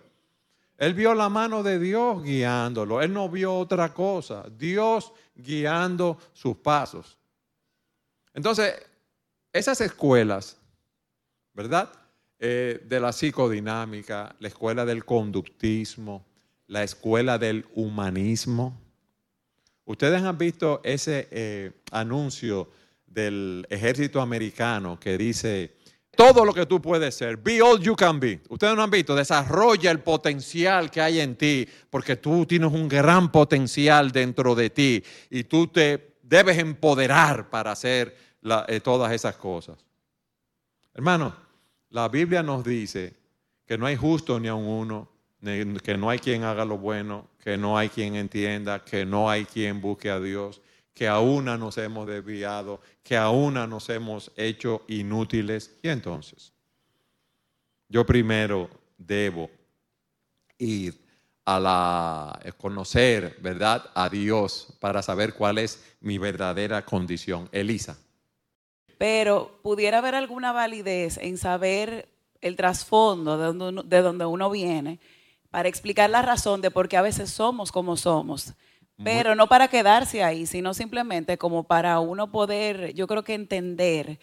Él 0.78 0.94
vio 0.94 1.14
la 1.14 1.30
mano 1.30 1.64
de 1.64 1.80
Dios 1.80 2.24
guiándolo. 2.24 3.02
Él 3.02 3.12
no 3.14 3.30
vio 3.30 3.56
otra 3.56 3.94
cosa. 3.94 4.46
Dios 4.58 5.12
guiando 5.36 6.18
sus 6.34 6.58
pasos. 6.58 7.18
Entonces, 8.34 8.76
esas 9.52 9.82
escuelas, 9.82 10.58
¿verdad? 11.54 11.92
de 12.40 13.00
la 13.02 13.12
psicodinámica, 13.12 14.36
la 14.40 14.48
escuela 14.48 14.86
del 14.86 15.04
conductismo, 15.04 16.24
la 16.68 16.84
escuela 16.84 17.38
del 17.38 17.66
humanismo. 17.74 18.80
Ustedes 19.86 20.22
han 20.22 20.38
visto 20.38 20.82
ese 20.84 21.28
eh, 21.32 21.72
anuncio 21.92 22.70
del 23.06 23.66
ejército 23.70 24.22
americano 24.22 25.00
que 25.00 25.18
dice, 25.18 25.77
todo 26.18 26.44
lo 26.44 26.54
que 26.54 26.66
tú 26.66 26.82
puedes 26.82 27.16
ser, 27.16 27.38
be 27.38 27.62
all 27.62 27.80
you 27.80 27.96
can 27.96 28.20
be. 28.20 28.42
Ustedes 28.50 28.76
no 28.76 28.82
han 28.82 28.90
visto, 28.90 29.16
desarrolla 29.16 29.92
el 29.92 30.00
potencial 30.00 30.90
que 30.90 31.00
hay 31.00 31.20
en 31.20 31.36
ti, 31.36 31.66
porque 31.92 32.16
tú 32.16 32.46
tienes 32.46 32.74
un 32.74 32.90
gran 32.90 33.32
potencial 33.32 34.12
dentro 34.12 34.56
de 34.56 34.72
ti 34.72 35.04
y 35.30 35.44
tú 35.44 35.68
te 35.68 36.18
debes 36.24 36.58
empoderar 36.58 37.52
para 37.52 37.72
hacer 37.72 38.18
eh, 38.68 38.80
todas 38.80 39.14
esas 39.14 39.38
cosas. 39.38 39.78
Hermano, 40.96 41.36
la 41.92 42.10
Biblia 42.10 42.42
nos 42.42 42.64
dice 42.64 43.14
que 43.68 43.78
no 43.78 43.86
hay 43.86 43.96
justo 43.96 44.40
ni 44.40 44.48
a 44.48 44.56
uno, 44.56 45.08
que 45.84 45.98
no 45.98 46.10
hay 46.10 46.18
quien 46.18 46.44
haga 46.44 46.66
lo 46.66 46.80
bueno, 46.80 47.28
que 47.44 47.58
no 47.58 47.78
hay 47.78 47.90
quien 47.90 48.16
entienda, 48.16 48.84
que 48.84 49.06
no 49.06 49.30
hay 49.30 49.46
quien 49.46 49.80
busque 49.80 50.10
a 50.10 50.20
Dios, 50.20 50.62
que 50.98 51.08
a 51.08 51.20
una 51.20 51.60
nos 51.60 51.78
hemos 51.78 52.08
desviado, 52.08 52.82
que 53.04 53.16
a 53.16 53.30
una 53.30 53.68
nos 53.68 53.88
hemos 53.90 54.32
hecho 54.36 54.82
inútiles. 54.88 55.78
Y 55.84 55.90
entonces, 55.90 56.52
yo 57.88 58.04
primero 58.04 58.68
debo 58.98 59.48
ir 60.58 61.00
a 61.46 61.60
la, 61.60 62.40
eh, 62.44 62.52
conocer, 62.52 63.38
¿verdad?, 63.42 63.92
a 63.94 64.10
Dios 64.10 64.74
para 64.80 65.04
saber 65.04 65.36
cuál 65.36 65.60
es 65.60 65.84
mi 66.02 66.18
verdadera 66.18 66.84
condición. 66.84 67.48
Elisa. 67.52 68.00
Pero 68.98 69.60
pudiera 69.62 70.00
haber 70.00 70.16
alguna 70.16 70.52
validez 70.52 71.18
en 71.18 71.38
saber 71.38 72.10
el 72.42 72.56
trasfondo 72.56 73.38
de 73.38 73.46
donde, 73.46 73.66
uno, 73.66 73.84
de 73.84 74.02
donde 74.02 74.26
uno 74.26 74.50
viene 74.50 75.00
para 75.52 75.70
explicar 75.70 76.10
la 76.10 76.24
razón 76.24 76.62
de 76.62 76.72
por 76.72 76.90
qué 76.90 76.98
a 76.98 77.04
veces 77.04 77.30
somos 77.30 77.72
como 77.72 77.98
somos. 77.98 78.56
Pero 79.04 79.36
no 79.36 79.48
para 79.48 79.68
quedarse 79.68 80.24
ahí, 80.24 80.48
sino 80.48 80.74
simplemente 80.74 81.38
como 81.38 81.66
para 81.66 82.00
uno 82.00 82.32
poder, 82.32 82.94
yo 82.94 83.06
creo 83.06 83.24
que 83.24 83.36
entender 83.36 84.20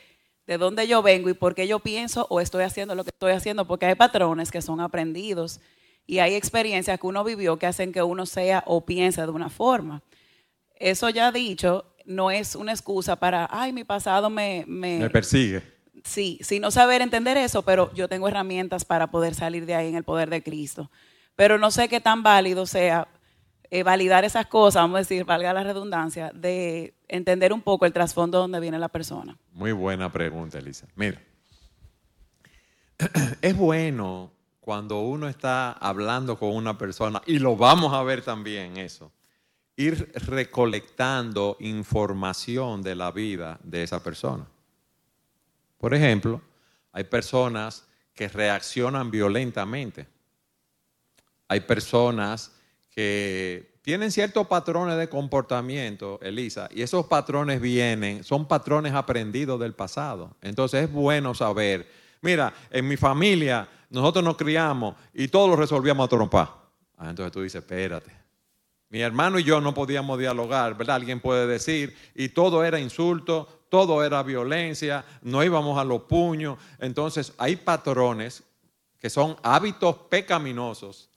de 0.46 0.58
dónde 0.58 0.88
yo 0.88 1.02
vengo 1.02 1.30
y 1.30 1.34
por 1.34 1.54
qué 1.54 1.66
yo 1.68 1.78
pienso 1.78 2.26
o 2.28 2.40
estoy 2.40 2.64
haciendo 2.64 2.94
lo 2.94 3.04
que 3.04 3.10
estoy 3.10 3.32
haciendo, 3.32 3.66
porque 3.66 3.86
hay 3.86 3.94
patrones 3.94 4.50
que 4.50 4.62
son 4.62 4.80
aprendidos 4.80 5.60
y 6.06 6.18
hay 6.18 6.34
experiencias 6.34 7.00
que 7.00 7.06
uno 7.06 7.24
vivió 7.24 7.58
que 7.58 7.66
hacen 7.66 7.92
que 7.92 8.02
uno 8.02 8.26
sea 8.26 8.62
o 8.66 8.84
piense 8.84 9.22
de 9.22 9.30
una 9.30 9.48
forma. 9.48 10.02
Eso 10.74 11.08
ya 11.08 11.32
dicho, 11.32 11.94
no 12.04 12.30
es 12.30 12.56
una 12.56 12.72
excusa 12.72 13.16
para, 13.16 13.48
ay, 13.50 13.72
mi 13.72 13.84
pasado 13.84 14.28
me... 14.28 14.64
Me, 14.66 15.08
persigue. 15.08 15.62
Sí, 16.04 16.40
no 16.60 16.70
saber 16.70 17.00
entender 17.00 17.36
eso, 17.36 17.62
pero 17.62 17.92
yo 17.94 18.08
tengo 18.08 18.28
herramientas 18.28 18.84
para 18.84 19.06
poder 19.06 19.34
salir 19.34 19.64
de 19.64 19.74
ahí 19.74 19.88
en 19.88 19.94
el 19.94 20.04
poder 20.04 20.28
de 20.28 20.42
Cristo. 20.42 20.90
Pero 21.36 21.58
no 21.58 21.70
sé 21.70 21.88
qué 21.88 22.00
tan 22.00 22.22
válido 22.22 22.66
sea 22.66 23.08
eh, 23.74 23.82
validar 23.82 24.24
esas 24.24 24.46
cosas, 24.46 24.84
vamos 24.84 24.94
a 24.94 24.98
decir, 25.00 25.24
valga 25.24 25.52
la 25.52 25.64
redundancia, 25.64 26.30
de 26.32 26.94
entender 27.08 27.52
un 27.52 27.60
poco 27.60 27.86
el 27.86 27.92
trasfondo 27.92 28.38
donde 28.38 28.60
viene 28.60 28.78
la 28.78 28.88
persona. 28.88 29.36
Muy 29.50 29.72
buena 29.72 30.12
pregunta, 30.12 30.60
Elisa. 30.60 30.86
Mira, 30.94 31.20
es 33.42 33.56
bueno 33.56 34.30
cuando 34.60 35.00
uno 35.00 35.28
está 35.28 35.72
hablando 35.72 36.38
con 36.38 36.54
una 36.54 36.78
persona, 36.78 37.20
y 37.26 37.40
lo 37.40 37.56
vamos 37.56 37.92
a 37.92 38.04
ver 38.04 38.22
también 38.22 38.76
eso, 38.76 39.10
ir 39.74 40.12
recolectando 40.24 41.56
información 41.58 42.80
de 42.80 42.94
la 42.94 43.10
vida 43.10 43.58
de 43.64 43.82
esa 43.82 44.00
persona. 44.04 44.46
Por 45.78 45.94
ejemplo, 45.94 46.40
hay 46.92 47.02
personas 47.02 47.88
que 48.14 48.28
reaccionan 48.28 49.10
violentamente. 49.10 50.06
Hay 51.48 51.58
personas 51.58 52.53
que 52.94 53.74
tienen 53.82 54.12
ciertos 54.12 54.46
patrones 54.46 54.96
de 54.96 55.08
comportamiento, 55.08 56.18
Elisa, 56.22 56.68
y 56.72 56.82
esos 56.82 57.06
patrones 57.06 57.60
vienen, 57.60 58.24
son 58.24 58.46
patrones 58.46 58.94
aprendidos 58.94 59.58
del 59.60 59.74
pasado. 59.74 60.36
Entonces 60.40 60.84
es 60.84 60.92
bueno 60.92 61.34
saber, 61.34 61.86
mira, 62.22 62.54
en 62.70 62.86
mi 62.86 62.96
familia 62.96 63.68
nosotros 63.90 64.24
nos 64.24 64.36
criamos 64.36 64.94
y 65.12 65.28
todos 65.28 65.50
lo 65.50 65.56
resolvíamos 65.56 66.06
a 66.06 66.08
trompar. 66.08 66.48
Ah, 66.96 67.10
entonces 67.10 67.32
tú 67.32 67.42
dices, 67.42 67.62
espérate, 67.62 68.12
mi 68.88 69.00
hermano 69.00 69.38
y 69.40 69.44
yo 69.44 69.60
no 69.60 69.74
podíamos 69.74 70.18
dialogar, 70.18 70.76
¿verdad? 70.76 70.96
Alguien 70.96 71.20
puede 71.20 71.46
decir, 71.48 71.96
y 72.14 72.28
todo 72.28 72.64
era 72.64 72.78
insulto, 72.78 73.66
todo 73.68 74.04
era 74.04 74.22
violencia, 74.22 75.04
no 75.22 75.42
íbamos 75.42 75.78
a 75.78 75.84
los 75.84 76.02
puños. 76.02 76.58
Entonces 76.78 77.32
hay 77.38 77.56
patrones 77.56 78.44
que 79.00 79.10
son 79.10 79.36
hábitos 79.42 79.96
pecaminosos 80.08 81.10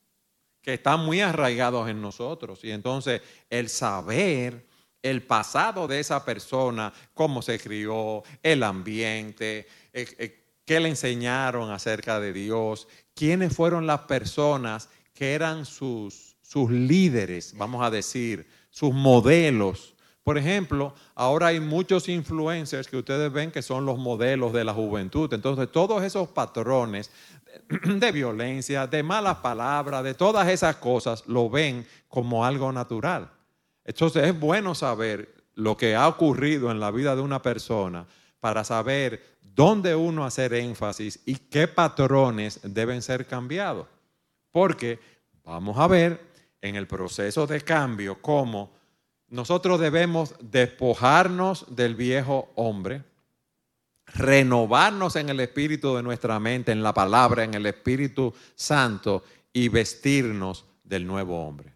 que 0.68 0.74
están 0.74 1.00
muy 1.00 1.22
arraigados 1.22 1.88
en 1.88 2.02
nosotros. 2.02 2.60
Y 2.62 2.72
entonces 2.72 3.22
el 3.50 3.70
saber 3.70 4.68
el 5.02 5.24
pasado 5.24 5.88
de 5.88 6.02
esa 6.02 6.26
persona, 6.26 6.92
cómo 7.14 7.42
se 7.42 7.58
crió, 7.58 8.22
el 8.44 8.64
ambiente, 8.64 9.66
eh, 9.94 10.06
eh, 10.20 10.44
qué 10.66 10.82
le 10.82 10.90
enseñaron 10.90 11.72
acerca 11.72 12.20
de 12.20 12.34
Dios, 12.34 12.90
quiénes 13.16 13.56
fueron 13.56 13.88
las 13.88 14.02
personas 14.02 14.90
que 15.14 15.36
eran 15.36 15.66
sus 15.66 16.36
sus 16.42 16.70
líderes, 16.70 17.54
vamos 17.56 17.82
a 17.82 17.90
decir, 17.90 18.46
sus 18.70 18.94
modelos. 18.94 19.96
Por 20.28 20.38
ejemplo, 20.38 20.94
ahora 21.16 21.48
hay 21.48 21.62
muchos 21.62 22.10
influencers 22.10 22.90
que 22.90 22.98
ustedes 22.98 23.32
ven 23.32 23.50
que 23.50 23.62
son 23.62 23.86
los 23.86 23.98
modelos 23.98 24.52
de 24.52 24.66
la 24.66 24.74
juventud. 24.74 25.34
Entonces, 25.34 25.72
todos 25.72 26.04
esos 26.04 26.28
patrones 26.28 27.10
de 27.70 28.12
violencia, 28.12 28.88
de 28.88 29.04
malas 29.04 29.38
palabras, 29.38 30.04
de 30.04 30.14
todas 30.14 30.48
esas 30.48 30.78
cosas, 30.78 31.24
lo 31.28 31.50
ven 31.50 31.86
como 32.08 32.46
algo 32.46 32.72
natural. 32.72 33.30
Entonces, 33.84 34.26
es 34.26 34.40
bueno 34.40 34.76
saber 34.76 35.34
lo 35.56 35.76
que 35.76 35.96
ha 35.96 36.08
ocurrido 36.08 36.72
en 36.72 36.80
la 36.80 36.92
vida 36.92 37.16
de 37.16 37.22
una 37.22 37.42
persona 37.42 38.06
para 38.40 38.64
saber 38.64 39.38
dónde 39.42 39.96
uno 39.96 40.26
hacer 40.26 40.54
énfasis 40.54 41.20
y 41.26 41.36
qué 41.36 41.68
patrones 41.68 42.60
deben 42.64 43.02
ser 43.02 43.26
cambiados. 43.26 43.88
Porque 44.52 45.00
vamos 45.44 45.78
a 45.80 45.88
ver 45.88 46.22
en 46.62 46.76
el 46.76 46.88
proceso 46.88 47.48
de 47.48 47.62
cambio 47.62 48.22
cómo 48.22 48.72
nosotros 49.30 49.80
debemos 49.80 50.36
despojarnos 50.40 51.76
del 51.76 51.96
viejo 51.96 52.52
hombre, 52.56 53.04
renovarnos 54.14 55.16
en 55.16 55.30
el 55.30 55.40
espíritu 55.40 55.96
de 55.96 56.04
nuestra 56.04 56.40
mente, 56.40 56.72
en 56.72 56.84
la 56.84 56.94
palabra, 56.94 57.44
en 57.44 57.54
el 57.54 57.66
Espíritu 57.66 58.34
Santo 58.56 59.24
y 59.54 59.70
vestirnos 59.70 60.66
del 60.84 61.06
nuevo 61.06 61.46
hombre. 61.46 61.74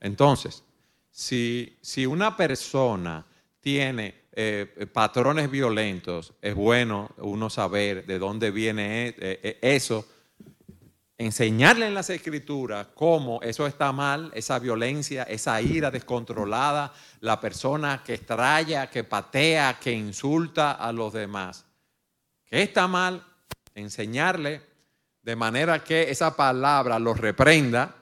Entonces, 0.00 0.64
si, 1.10 1.78
si 1.80 2.06
una 2.06 2.36
persona 2.36 3.26
tiene 3.60 4.24
eh, 4.32 4.86
patrones 4.92 5.50
violentos, 5.50 6.34
es 6.42 6.54
bueno 6.54 7.10
uno 7.18 7.48
saber 7.50 8.04
de 8.04 8.18
dónde 8.18 8.50
viene 8.50 9.08
eh, 9.08 9.14
eh, 9.18 9.58
eso 9.62 10.08
enseñarle 11.16 11.86
en 11.86 11.94
las 11.94 12.10
escrituras 12.10 12.88
cómo 12.94 13.40
eso 13.42 13.66
está 13.66 13.92
mal, 13.92 14.30
esa 14.34 14.58
violencia, 14.58 15.22
esa 15.24 15.60
ira 15.60 15.90
descontrolada, 15.90 16.92
la 17.20 17.40
persona 17.40 18.02
que 18.04 18.14
estralla, 18.14 18.90
que 18.90 19.04
patea, 19.04 19.78
que 19.80 19.92
insulta 19.92 20.72
a 20.72 20.92
los 20.92 21.12
demás. 21.12 21.64
Que 22.44 22.62
está 22.62 22.88
mal, 22.88 23.24
enseñarle 23.74 24.62
de 25.22 25.36
manera 25.36 25.82
que 25.82 26.10
esa 26.10 26.36
palabra 26.36 26.98
lo 26.98 27.14
reprenda, 27.14 27.94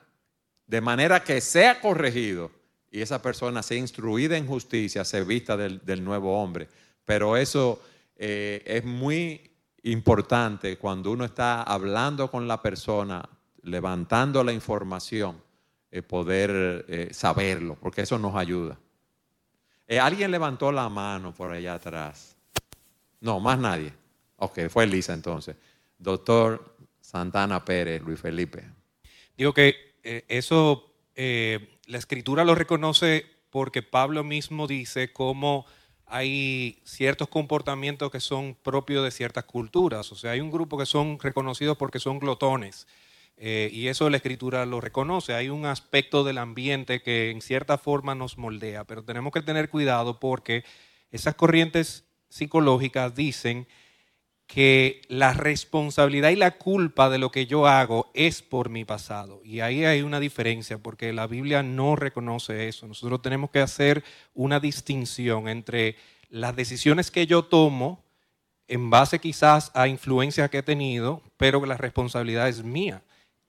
de 0.67 0.81
manera 0.81 1.23
que 1.23 1.41
sea 1.41 1.81
corregido 1.81 2.51
y 2.91 3.01
esa 3.01 3.23
persona 3.23 3.63
sea 3.63 3.79
instruida 3.79 4.37
en 4.37 4.47
justicia, 4.47 5.05
se 5.05 5.23
vista 5.23 5.57
del, 5.57 6.05
nuevo 6.05 6.43
hombre. 6.43 6.69
Pero 7.05 7.37
eso 7.37 7.83
eh, 8.17 8.63
es 8.67 8.85
muy 8.85 9.52
importante 9.85 10.77
cuando 10.79 11.11
uno 11.11 11.25
está 11.25 11.63
hablando 11.63 12.31
con 12.31 12.47
la 12.47 12.63
persona, 12.63 13.29
levantando 13.63 14.45
la 14.45 14.53
información, 14.53 15.41
eh, 15.91 16.03
poder 16.03 16.87
eh, 16.89 17.09
saberlo, 17.13 17.77
porque 17.81 18.03
eso 18.03 18.19
nos 18.19 18.35
ayuda. 18.37 18.79
Eh, 19.87 19.99
¿Alguien 19.99 20.31
levantó 20.31 20.73
la 20.73 20.89
mano 20.89 21.35
por 21.35 21.53
allá 21.53 21.75
atrás? 21.75 22.37
No, 23.21 23.41
más 23.41 23.59
nadie. 23.59 23.93
Ok, 24.37 24.61
fue 24.71 24.85
Elisa 24.85 25.13
entonces. 25.13 25.57
Doctor 25.99 26.77
Santana 27.01 27.65
Pérez, 27.65 28.03
Luis 28.03 28.21
Felipe. 28.21 28.65
Digo 29.37 29.53
que 29.53 29.95
eso, 30.03 30.95
la 31.15 31.99
escritura 31.99 32.45
lo 32.45 32.55
reconoce 32.55 33.27
porque 33.51 33.83
Pablo 33.83 34.25
mismo 34.25 34.67
dice 34.67 35.13
cómo 35.13 35.67
hay 36.07 36.79
ciertos 36.85 37.29
comportamientos 37.29 38.11
que 38.11 38.21
son 38.21 38.55
propios 38.63 39.05
de 39.05 39.11
ciertas 39.11 39.45
culturas. 39.45 40.13
O 40.13 40.17
sea, 40.17 40.33
hay 40.33 40.41
un 40.41 40.51
grupo 40.51 40.77
que 40.79 40.87
son 40.87 41.19
reconocidos 41.19 41.77
porque 41.77 41.99
son 41.99 42.19
glotones. 42.19 42.87
Eh, 43.37 43.71
y 43.73 43.89
eso 43.89 44.09
la 44.11 44.19
escritura 44.19 44.67
lo 44.67 44.81
reconoce. 44.81 45.35
Hay 45.35 45.49
un 45.49 45.67
aspecto 45.67 46.23
del 46.23 46.39
ambiente 46.39 47.03
que 47.03 47.31
en 47.31 47.41
cierta 47.41 47.79
forma 47.79 48.15
nos 48.15 48.39
moldea, 48.39 48.85
pero 48.85 49.05
tenemos 49.05 49.33
que 49.33 49.43
tener 49.43 49.69
cuidado 49.69 50.21
porque 50.21 50.65
esas 51.11 51.35
corrientes 51.35 52.05
psicológicas 52.29 53.15
dicen 53.15 53.67
que 54.47 55.03
la 55.09 55.33
responsabilidad 55.33 56.31
y 56.31 56.37
la 56.37 56.59
culpa 56.59 57.09
de 57.09 57.19
lo 57.19 57.31
que 57.31 57.47
yo 57.47 57.67
hago 57.67 58.11
es 58.15 58.43
por 58.43 58.69
mi 58.69 58.85
pasado. 58.85 59.41
Y 59.45 59.61
ahí 59.61 59.85
hay 59.85 60.03
una 60.03 60.21
diferencia, 60.21 60.79
porque 60.79 61.13
la 61.13 61.27
Biblia 61.27 61.63
no 61.63 61.97
reconoce 61.97 62.69
eso. 62.69 62.87
Nosotros 62.87 63.23
tenemos 63.23 63.51
que 63.51 63.61
hacer 63.61 64.05
una 64.35 64.61
distinción 64.61 65.49
entre 65.49 65.97
las 66.29 66.55
decisiones 66.55 67.11
que 67.11 67.27
yo 67.27 67.45
tomo 67.45 68.05
en 68.69 68.91
base 68.91 69.19
quizás 69.19 69.71
a 69.75 69.89
influencias 69.89 70.51
que 70.51 70.59
he 70.59 70.63
tenido, 70.63 71.23
pero 71.37 71.65
la 71.67 71.77
responsabilidad 71.77 72.49
es 72.49 72.63
mía. 72.63 73.03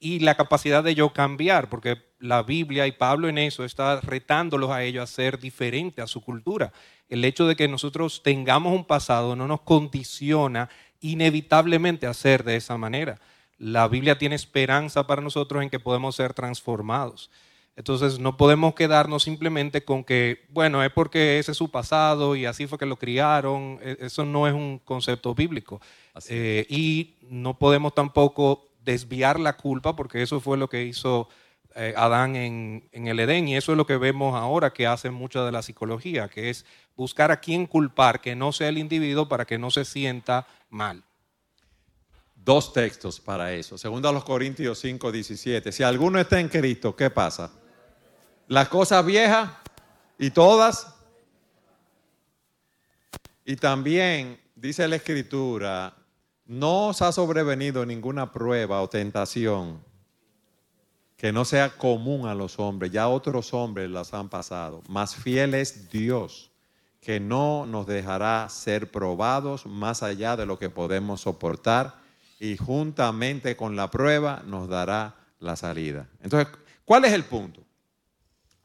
Y 0.03 0.19
la 0.19 0.35
capacidad 0.35 0.83
de 0.83 0.95
yo 0.95 1.13
cambiar, 1.13 1.69
porque 1.69 1.97
la 2.19 2.43
Biblia 2.43 2.85
y 2.87 2.91
Pablo 2.91 3.29
en 3.29 3.37
eso 3.37 3.63
está 3.63 4.01
retándolos 4.01 4.69
a 4.69 4.83
ellos 4.83 5.01
a 5.01 5.07
ser 5.07 5.39
diferente 5.39 6.01
a 6.01 6.07
su 6.07 6.19
cultura. 6.19 6.73
El 7.07 7.23
hecho 7.23 7.47
de 7.47 7.55
que 7.55 7.69
nosotros 7.69 8.21
tengamos 8.21 8.73
un 8.75 8.83
pasado 8.83 9.37
no 9.37 9.47
nos 9.47 9.61
condiciona 9.61 10.67
inevitablemente 10.99 12.05
hacer 12.05 12.43
de 12.43 12.57
esa 12.57 12.77
manera. 12.77 13.21
La 13.57 13.87
Biblia 13.87 14.17
tiene 14.17 14.35
esperanza 14.35 15.07
para 15.07 15.21
nosotros 15.21 15.63
en 15.63 15.69
que 15.69 15.79
podemos 15.79 16.17
ser 16.17 16.33
transformados. 16.33 17.31
Entonces 17.77 18.19
no 18.19 18.35
podemos 18.35 18.75
quedarnos 18.75 19.23
simplemente 19.23 19.85
con 19.85 20.03
que, 20.03 20.45
bueno, 20.49 20.83
es 20.83 20.91
porque 20.91 21.39
ese 21.39 21.51
es 21.51 21.57
su 21.57 21.71
pasado 21.71 22.35
y 22.35 22.45
así 22.45 22.67
fue 22.67 22.77
que 22.77 22.85
lo 22.85 22.97
criaron. 22.97 23.79
E, 23.81 23.95
eso 24.01 24.25
no 24.25 24.49
es 24.49 24.53
un 24.53 24.79
concepto 24.79 25.33
bíblico. 25.33 25.79
Eh, 26.27 26.67
y 26.69 27.15
no 27.29 27.57
podemos 27.57 27.95
tampoco 27.95 28.67
desviar 28.83 29.39
la 29.39 29.57
culpa 29.57 29.95
porque 29.95 30.21
eso 30.21 30.39
fue 30.39 30.57
lo 30.57 30.69
que 30.69 30.83
hizo 30.83 31.29
eh, 31.75 31.93
Adán 31.97 32.35
en, 32.35 32.87
en 32.91 33.07
el 33.07 33.19
Edén 33.19 33.47
y 33.47 33.55
eso 33.55 33.71
es 33.71 33.77
lo 33.77 33.87
que 33.87 33.97
vemos 33.97 34.35
ahora 34.35 34.73
que 34.73 34.85
hace 34.85 35.09
mucha 35.09 35.43
de 35.43 35.51
la 35.51 35.63
psicología, 35.63 36.27
que 36.27 36.49
es 36.49 36.65
buscar 36.95 37.31
a 37.31 37.39
quién 37.39 37.65
culpar, 37.65 38.21
que 38.21 38.35
no 38.35 38.51
sea 38.51 38.69
el 38.69 38.77
individuo 38.77 39.27
para 39.27 39.45
que 39.45 39.57
no 39.57 39.71
se 39.71 39.83
sienta 39.83 40.45
mal. 40.69 41.03
Dos 42.35 42.73
textos 42.73 43.19
para 43.19 43.53
eso. 43.53 43.77
Segundo 43.77 44.09
a 44.09 44.11
los 44.11 44.25
Corintios 44.25 44.77
5, 44.79 45.11
17. 45.11 45.71
Si 45.71 45.81
alguno 45.81 46.19
está 46.19 46.39
en 46.39 46.49
Cristo, 46.49 46.95
¿qué 46.95 47.09
pasa? 47.09 47.49
Las 48.47 48.67
cosas 48.67 49.05
viejas 49.05 49.49
y 50.19 50.29
todas. 50.29 50.93
Y 53.45 53.55
también 53.55 54.39
dice 54.55 54.87
la 54.87 54.97
Escritura, 54.97 55.95
no 56.45 56.87
os 56.87 57.01
ha 57.01 57.11
sobrevenido 57.11 57.85
ninguna 57.85 58.31
prueba 58.31 58.81
o 58.81 58.89
tentación 58.89 59.81
que 61.17 61.31
no 61.31 61.45
sea 61.45 61.77
común 61.77 62.27
a 62.27 62.35
los 62.35 62.59
hombres. 62.59 62.91
Ya 62.91 63.07
otros 63.07 63.53
hombres 63.53 63.89
las 63.89 64.13
han 64.13 64.29
pasado. 64.29 64.83
Más 64.89 65.15
fiel 65.15 65.53
es 65.53 65.89
Dios, 65.89 66.51
que 66.99 67.19
no 67.19 67.65
nos 67.65 67.87
dejará 67.87 68.49
ser 68.49 68.91
probados 68.91 69.65
más 69.65 70.03
allá 70.03 70.35
de 70.35 70.45
lo 70.45 70.59
que 70.59 70.69
podemos 70.69 71.21
soportar 71.21 71.95
y 72.39 72.57
juntamente 72.57 73.55
con 73.55 73.75
la 73.75 73.89
prueba 73.89 74.43
nos 74.45 74.67
dará 74.67 75.15
la 75.39 75.55
salida. 75.55 76.09
Entonces, 76.21 76.53
¿cuál 76.83 77.05
es 77.05 77.13
el 77.13 77.23
punto? 77.23 77.63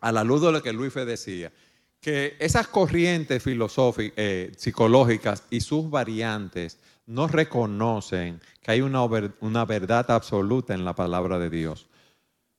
A 0.00 0.10
la 0.10 0.24
luz 0.24 0.42
de 0.42 0.50
lo 0.50 0.62
que 0.62 0.72
Luis 0.72 0.94
decía, 0.94 1.52
que 2.00 2.36
esas 2.40 2.66
corrientes 2.68 3.42
eh, 3.46 4.52
psicológicas 4.56 5.44
y 5.50 5.60
sus 5.60 5.90
variantes 5.90 6.78
no 7.08 7.26
reconocen 7.26 8.40
que 8.62 8.70
hay 8.70 8.80
una, 8.80 9.02
una 9.40 9.64
verdad 9.64 10.10
absoluta 10.10 10.74
en 10.74 10.84
la 10.84 10.94
palabra 10.94 11.38
de 11.38 11.50
Dios 11.50 11.88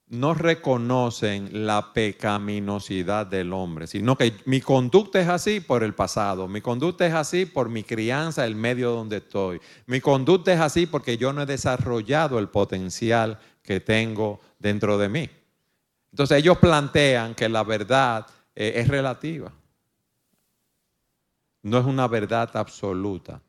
no 0.10 0.34
reconocen 0.34 1.68
la 1.68 1.94
pecaminosidad 1.94 3.28
del 3.28 3.54
hombre, 3.54 3.86
sino 3.86 4.18
que 4.18 4.34
mi 4.46 4.60
conducta 4.60 5.22
es 5.22 5.28
así 5.28 5.60
por 5.60 5.84
el 5.84 5.94
pasado, 5.94 6.48
mi 6.48 6.62
conducta 6.62 7.06
es 7.06 7.14
así 7.14 7.46
por 7.46 7.70
mi 7.70 7.84
crianza, 7.84 8.46
el 8.46 8.56
medio 8.56 8.92
donde 8.92 9.18
estoy, 9.18 9.62
mi 9.86 10.02
conducta 10.02 10.52
es 10.52 10.60
así 10.60 10.88
porque 10.88 11.18
yo 11.18 11.32
no 11.32 11.44
he 11.44 11.46
desarrollado 11.46 12.40
el 12.40 12.50
potencial 12.50 13.40
que 13.62 13.80
tengo 13.80 14.40
dentro 14.58 14.98
de 14.98 15.10
mí. 15.10 15.30
Entonces 16.12 16.40
ellos 16.40 16.58
plantean 16.58 17.36
que 17.36 17.48
la 17.48 17.64
verdad 17.64 18.26
eh, 18.56 18.74
es 18.78 18.88
relativa, 18.88 19.54
no 21.62 21.78
es 21.78 21.86
una 21.86 22.08
verdad 22.08 22.50
absoluta. 22.56 23.40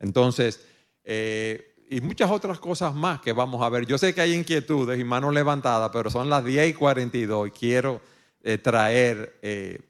Entonces, 0.00 0.64
eh, 1.04 1.74
y 1.90 2.00
muchas 2.00 2.30
otras 2.30 2.60
cosas 2.60 2.94
más 2.94 3.20
que 3.20 3.32
vamos 3.32 3.62
a 3.62 3.68
ver. 3.68 3.86
Yo 3.86 3.98
sé 3.98 4.14
que 4.14 4.20
hay 4.20 4.34
inquietudes 4.34 4.98
y 4.98 5.04
manos 5.04 5.32
levantadas, 5.32 5.90
pero 5.92 6.10
son 6.10 6.28
las 6.28 6.44
10 6.44 6.70
y 6.70 6.74
42 6.74 7.48
y 7.48 7.50
quiero 7.50 8.00
eh, 8.42 8.58
traer 8.58 9.38
eh, 9.42 9.80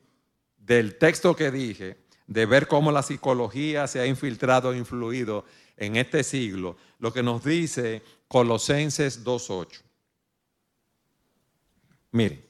del 0.59 0.97
texto 0.97 1.35
que 1.35 1.51
dije, 1.51 1.97
de 2.27 2.47
ver 2.47 2.69
cómo 2.69 2.93
la 2.93 3.03
psicología 3.03 3.87
se 3.87 4.01
ha 4.01 4.07
infiltrado 4.07 4.73
e 4.73 4.79
influido 4.79 5.45
en 5.77 5.97
este 5.97 6.23
siglo, 6.23 6.77
lo 6.99 7.13
que 7.13 7.23
nos 7.23 7.43
dice 7.45 8.03
Colosenses 8.29 9.25
2.8. 9.25 9.81
Miren, 12.13 12.45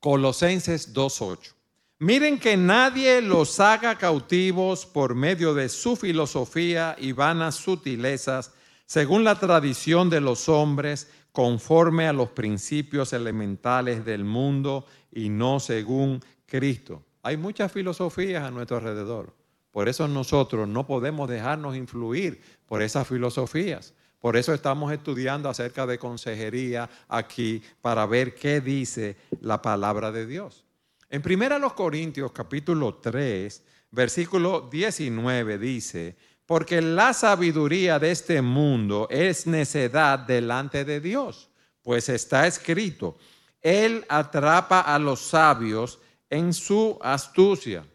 Colosenses 0.00 0.94
2.8. 0.94 1.57
Miren 2.00 2.38
que 2.38 2.56
nadie 2.56 3.20
los 3.20 3.58
haga 3.58 3.98
cautivos 3.98 4.86
por 4.86 5.16
medio 5.16 5.52
de 5.52 5.68
su 5.68 5.96
filosofía 5.96 6.94
y 6.96 7.10
vanas 7.10 7.56
sutilezas 7.56 8.52
según 8.86 9.24
la 9.24 9.34
tradición 9.34 10.08
de 10.08 10.20
los 10.20 10.48
hombres, 10.48 11.10
conforme 11.32 12.06
a 12.06 12.12
los 12.12 12.30
principios 12.30 13.12
elementales 13.12 14.04
del 14.04 14.22
mundo 14.22 14.86
y 15.10 15.28
no 15.28 15.58
según 15.58 16.20
Cristo. 16.46 17.02
Hay 17.24 17.36
muchas 17.36 17.72
filosofías 17.72 18.44
a 18.44 18.52
nuestro 18.52 18.76
alrededor. 18.76 19.34
Por 19.72 19.88
eso 19.88 20.06
nosotros 20.06 20.68
no 20.68 20.86
podemos 20.86 21.28
dejarnos 21.28 21.74
influir 21.74 22.40
por 22.66 22.80
esas 22.80 23.08
filosofías. 23.08 23.92
Por 24.20 24.36
eso 24.36 24.54
estamos 24.54 24.92
estudiando 24.92 25.48
acerca 25.48 25.84
de 25.84 25.98
consejería 25.98 26.88
aquí 27.08 27.60
para 27.82 28.06
ver 28.06 28.36
qué 28.36 28.60
dice 28.60 29.16
la 29.40 29.60
palabra 29.60 30.12
de 30.12 30.26
Dios. 30.26 30.64
En 31.10 31.22
1 31.24 31.74
Corintios 31.74 32.32
capítulo 32.32 32.96
3, 32.96 33.64
versículo 33.92 34.68
19 34.70 35.56
dice, 35.56 36.16
porque 36.44 36.82
la 36.82 37.14
sabiduría 37.14 37.98
de 37.98 38.10
este 38.10 38.42
mundo 38.42 39.06
es 39.10 39.46
necedad 39.46 40.18
delante 40.18 40.84
de 40.84 41.00
Dios, 41.00 41.48
pues 41.82 42.10
está 42.10 42.46
escrito, 42.46 43.16
Él 43.62 44.04
atrapa 44.10 44.82
a 44.82 44.98
los 44.98 45.20
sabios 45.20 45.98
en 46.28 46.52
su 46.52 46.98
astucia. 47.00 47.86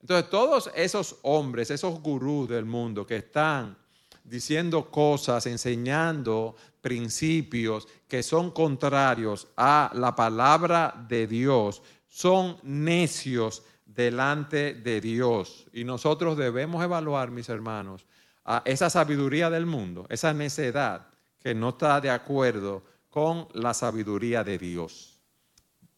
Entonces, 0.00 0.30
todos 0.30 0.70
esos 0.74 1.16
hombres, 1.20 1.70
esos 1.70 2.00
gurús 2.00 2.48
del 2.48 2.64
mundo 2.64 3.06
que 3.06 3.16
están 3.16 3.76
diciendo 4.24 4.90
cosas, 4.90 5.44
enseñando 5.44 6.56
principios 6.80 7.86
que 8.08 8.22
son 8.22 8.50
contrarios 8.50 9.48
a 9.58 9.90
la 9.94 10.14
palabra 10.14 11.04
de 11.06 11.26
Dios, 11.26 11.82
son 12.10 12.58
necios 12.62 13.62
delante 13.86 14.74
de 14.74 15.00
Dios. 15.00 15.66
Y 15.72 15.84
nosotros 15.84 16.36
debemos 16.36 16.84
evaluar, 16.84 17.30
mis 17.30 17.48
hermanos, 17.48 18.04
a 18.44 18.62
esa 18.66 18.90
sabiduría 18.90 19.48
del 19.48 19.64
mundo, 19.64 20.06
esa 20.10 20.34
necedad 20.34 21.06
que 21.40 21.54
no 21.54 21.70
está 21.70 22.00
de 22.00 22.10
acuerdo 22.10 22.84
con 23.08 23.48
la 23.54 23.72
sabiduría 23.72 24.44
de 24.44 24.58
Dios. 24.58 25.18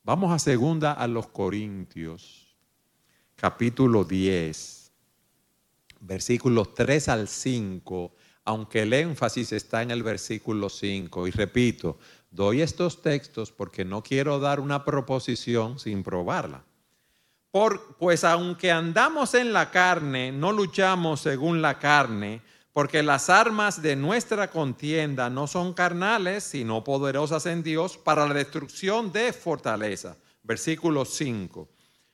Vamos 0.05 0.33
a 0.33 0.39
segunda 0.39 0.93
a 0.93 1.07
los 1.09 1.29
Corintios, 1.29 2.57
capítulo 3.37 4.05
10, 4.05 4.93
versículos 6.01 6.75
3 6.75 7.09
al 7.09 7.29
5, 7.29 8.13
aunque 8.45 8.83
el 8.83 8.93
énfasis 8.93 9.53
está 9.53 9.83
en 9.83 9.91
el 9.91 10.03
versículo 10.03 10.69
5. 10.69 11.29
Y 11.29 11.31
repito, 11.31 11.99
doy 12.33 12.61
estos 12.61 13.01
textos 13.01 13.53
porque 13.53 13.85
no 13.85 14.03
quiero 14.03 14.41
dar 14.41 14.59
una 14.59 14.85
proposición 14.85 15.79
sin 15.79 16.03
probarla 16.03 16.65
pues 17.99 18.25
aunque 18.25 18.71
andamos 18.71 19.35
en 19.35 19.53
la 19.53 19.71
carne, 19.71 20.33
no 20.33 20.53
luchamos 20.53 21.21
según 21.21 21.61
la 21.61 21.79
carne, 21.79 22.41
porque 22.73 23.03
las 23.03 23.29
armas 23.29 23.83
de 23.83 23.95
nuestra 23.95 24.49
contienda 24.51 25.29
no 25.29 25.47
son 25.47 25.75
carnales, 25.75 26.45
sino 26.45 26.83
poderosas 26.83 27.45
en 27.45 27.63
Dios 27.63 27.99
para 27.99 28.27
la 28.27 28.33
destrucción 28.33 29.13
de 29.13 29.35
fortaleza. 29.35 30.17
Versículo 30.43 31.05
5. 31.05 31.69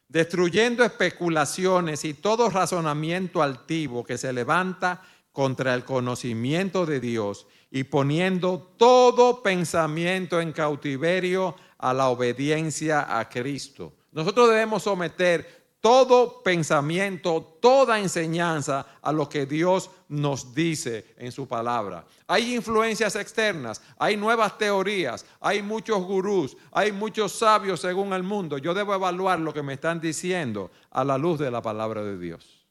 Destruyendo 0.08 0.82
especulaciones 0.82 2.04
y 2.04 2.14
todo 2.14 2.50
razonamiento 2.50 3.40
altivo 3.40 4.04
que 4.04 4.18
se 4.18 4.32
levanta 4.32 5.02
contra 5.30 5.72
el 5.74 5.84
conocimiento 5.84 6.84
de 6.84 6.98
Dios 6.98 7.46
y 7.70 7.84
poniendo 7.84 8.74
todo 8.76 9.42
pensamiento 9.42 10.40
en 10.40 10.52
cautiverio 10.52 11.54
a 11.78 11.92
la 11.92 12.08
obediencia 12.08 13.18
a 13.18 13.28
Cristo 13.28 13.92
nosotros 14.12 14.48
debemos 14.48 14.82
someter 14.82 15.58
todo 15.80 16.42
pensamiento, 16.42 17.58
toda 17.60 18.00
enseñanza 18.00 18.84
a 19.00 19.12
lo 19.12 19.28
que 19.28 19.46
Dios 19.46 19.90
nos 20.08 20.52
dice 20.52 21.14
en 21.18 21.30
su 21.30 21.46
palabra. 21.46 22.04
Hay 22.26 22.56
influencias 22.56 23.14
externas, 23.14 23.80
hay 23.96 24.16
nuevas 24.16 24.58
teorías, 24.58 25.24
hay 25.40 25.62
muchos 25.62 26.02
gurús, 26.02 26.56
hay 26.72 26.90
muchos 26.90 27.32
sabios 27.32 27.80
según 27.80 28.12
el 28.12 28.24
mundo. 28.24 28.58
Yo 28.58 28.74
debo 28.74 28.94
evaluar 28.94 29.38
lo 29.38 29.54
que 29.54 29.62
me 29.62 29.74
están 29.74 30.00
diciendo 30.00 30.72
a 30.90 31.04
la 31.04 31.16
luz 31.16 31.38
de 31.38 31.50
la 31.50 31.62
palabra 31.62 32.02
de 32.02 32.18
Dios. 32.18 32.66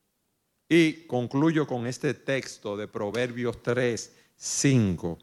Y 0.68 1.08
concluyo 1.08 1.66
con 1.66 1.88
este 1.88 2.14
texto 2.14 2.76
de 2.76 2.90
Proverbios 2.90 3.64
3, 3.64 4.16
5. 4.38 5.18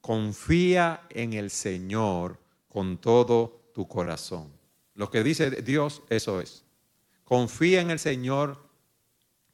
Confía 0.00 1.06
en 1.10 1.32
el 1.32 1.50
Señor 1.50 2.38
con 2.68 2.98
todo 2.98 3.70
tu 3.72 3.88
corazón. 3.88 4.52
Lo 4.94 5.10
que 5.10 5.22
dice 5.22 5.50
Dios, 5.62 6.02
eso 6.10 6.40
es. 6.40 6.64
Confía 7.24 7.80
en 7.80 7.90
el 7.90 7.98
Señor 7.98 8.58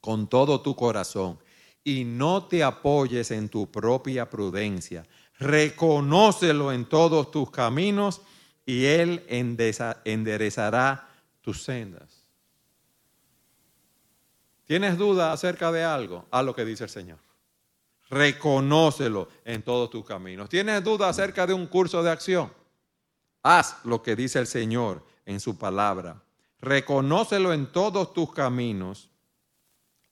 con 0.00 0.28
todo 0.28 0.60
tu 0.62 0.74
corazón 0.74 1.38
y 1.82 2.04
no 2.04 2.46
te 2.46 2.64
apoyes 2.64 3.30
en 3.30 3.48
tu 3.48 3.70
propia 3.70 4.30
prudencia. 4.30 5.06
Reconócelo 5.38 6.72
en 6.72 6.86
todos 6.86 7.30
tus 7.30 7.50
caminos 7.50 8.22
y 8.64 8.86
Él 8.86 9.24
enderezará 9.28 11.08
tus 11.42 11.62
sendas. 11.62 12.24
¿Tienes 14.66 14.96
duda 14.96 15.32
acerca 15.32 15.70
de 15.70 15.84
algo? 15.84 16.26
Haz 16.30 16.44
lo 16.44 16.54
que 16.54 16.64
dice 16.64 16.84
el 16.84 16.90
Señor. 16.90 17.18
Reconócelo 18.14 19.29
en 19.44 19.62
todos 19.62 19.90
tus 19.90 20.05
caminos. 20.05 20.48
¿Tienes 20.48 20.85
duda 20.85 21.09
acerca 21.09 21.48
de 21.48 21.53
un 21.53 21.66
curso 21.66 22.00
de 22.00 22.11
acción? 22.11 22.53
Haz 23.42 23.85
lo 23.85 24.03
que 24.05 24.14
dice 24.14 24.38
el 24.38 24.46
Señor 24.46 25.05
en 25.27 25.40
su 25.40 25.59
palabra. 25.59 26.22
Reconócelo 26.61 27.53
en 27.53 27.66
todos 27.72 28.14
tus 28.14 28.33
caminos 28.33 29.11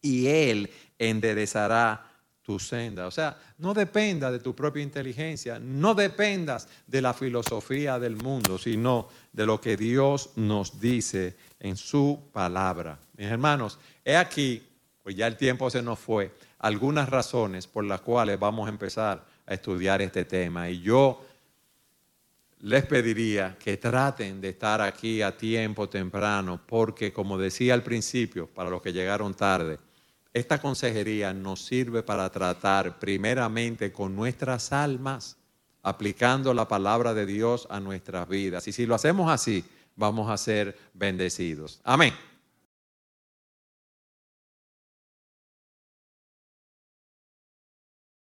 y 0.00 0.26
Él 0.26 0.68
enderezará 0.98 2.12
tu 2.42 2.58
senda. 2.58 3.06
O 3.06 3.12
sea, 3.12 3.40
no 3.58 3.72
dependa 3.72 4.32
de 4.32 4.40
tu 4.40 4.52
propia 4.52 4.82
inteligencia, 4.82 5.60
no 5.60 5.94
dependas 5.94 6.66
de 6.88 7.02
la 7.02 7.14
filosofía 7.14 8.00
del 8.00 8.16
mundo, 8.16 8.58
sino 8.58 9.08
de 9.32 9.46
lo 9.46 9.60
que 9.60 9.76
Dios 9.76 10.30
nos 10.34 10.80
dice 10.80 11.36
en 11.60 11.76
su 11.76 12.30
palabra. 12.32 12.98
Mis 13.16 13.28
hermanos, 13.28 13.78
he 14.04 14.16
aquí, 14.16 14.60
pues 15.02 15.16
ya 15.16 15.26
el 15.26 15.36
tiempo 15.36 15.68
se 15.70 15.82
nos 15.82 15.98
fue, 15.98 16.32
algunas 16.58 17.08
razones 17.08 17.66
por 17.66 17.84
las 17.84 18.00
cuales 18.00 18.38
vamos 18.38 18.66
a 18.66 18.70
empezar 18.70 19.24
a 19.46 19.54
estudiar 19.54 20.00
este 20.00 20.24
tema. 20.24 20.70
Y 20.70 20.80
yo 20.80 21.24
les 22.60 22.86
pediría 22.86 23.56
que 23.58 23.76
traten 23.76 24.40
de 24.40 24.50
estar 24.50 24.80
aquí 24.80 25.20
a 25.20 25.36
tiempo 25.36 25.88
temprano, 25.88 26.60
porque 26.64 27.12
como 27.12 27.36
decía 27.36 27.74
al 27.74 27.82
principio, 27.82 28.46
para 28.46 28.70
los 28.70 28.80
que 28.80 28.92
llegaron 28.92 29.34
tarde, 29.34 29.78
esta 30.32 30.60
consejería 30.60 31.34
nos 31.34 31.64
sirve 31.64 32.02
para 32.02 32.30
tratar 32.30 32.98
primeramente 32.98 33.92
con 33.92 34.14
nuestras 34.14 34.72
almas, 34.72 35.36
aplicando 35.82 36.54
la 36.54 36.68
palabra 36.68 37.12
de 37.12 37.26
Dios 37.26 37.66
a 37.68 37.80
nuestras 37.80 38.28
vidas. 38.28 38.66
Y 38.68 38.72
si 38.72 38.86
lo 38.86 38.94
hacemos 38.94 39.30
así, 39.30 39.64
vamos 39.96 40.30
a 40.30 40.38
ser 40.38 40.78
bendecidos. 40.94 41.80
Amén. 41.84 42.14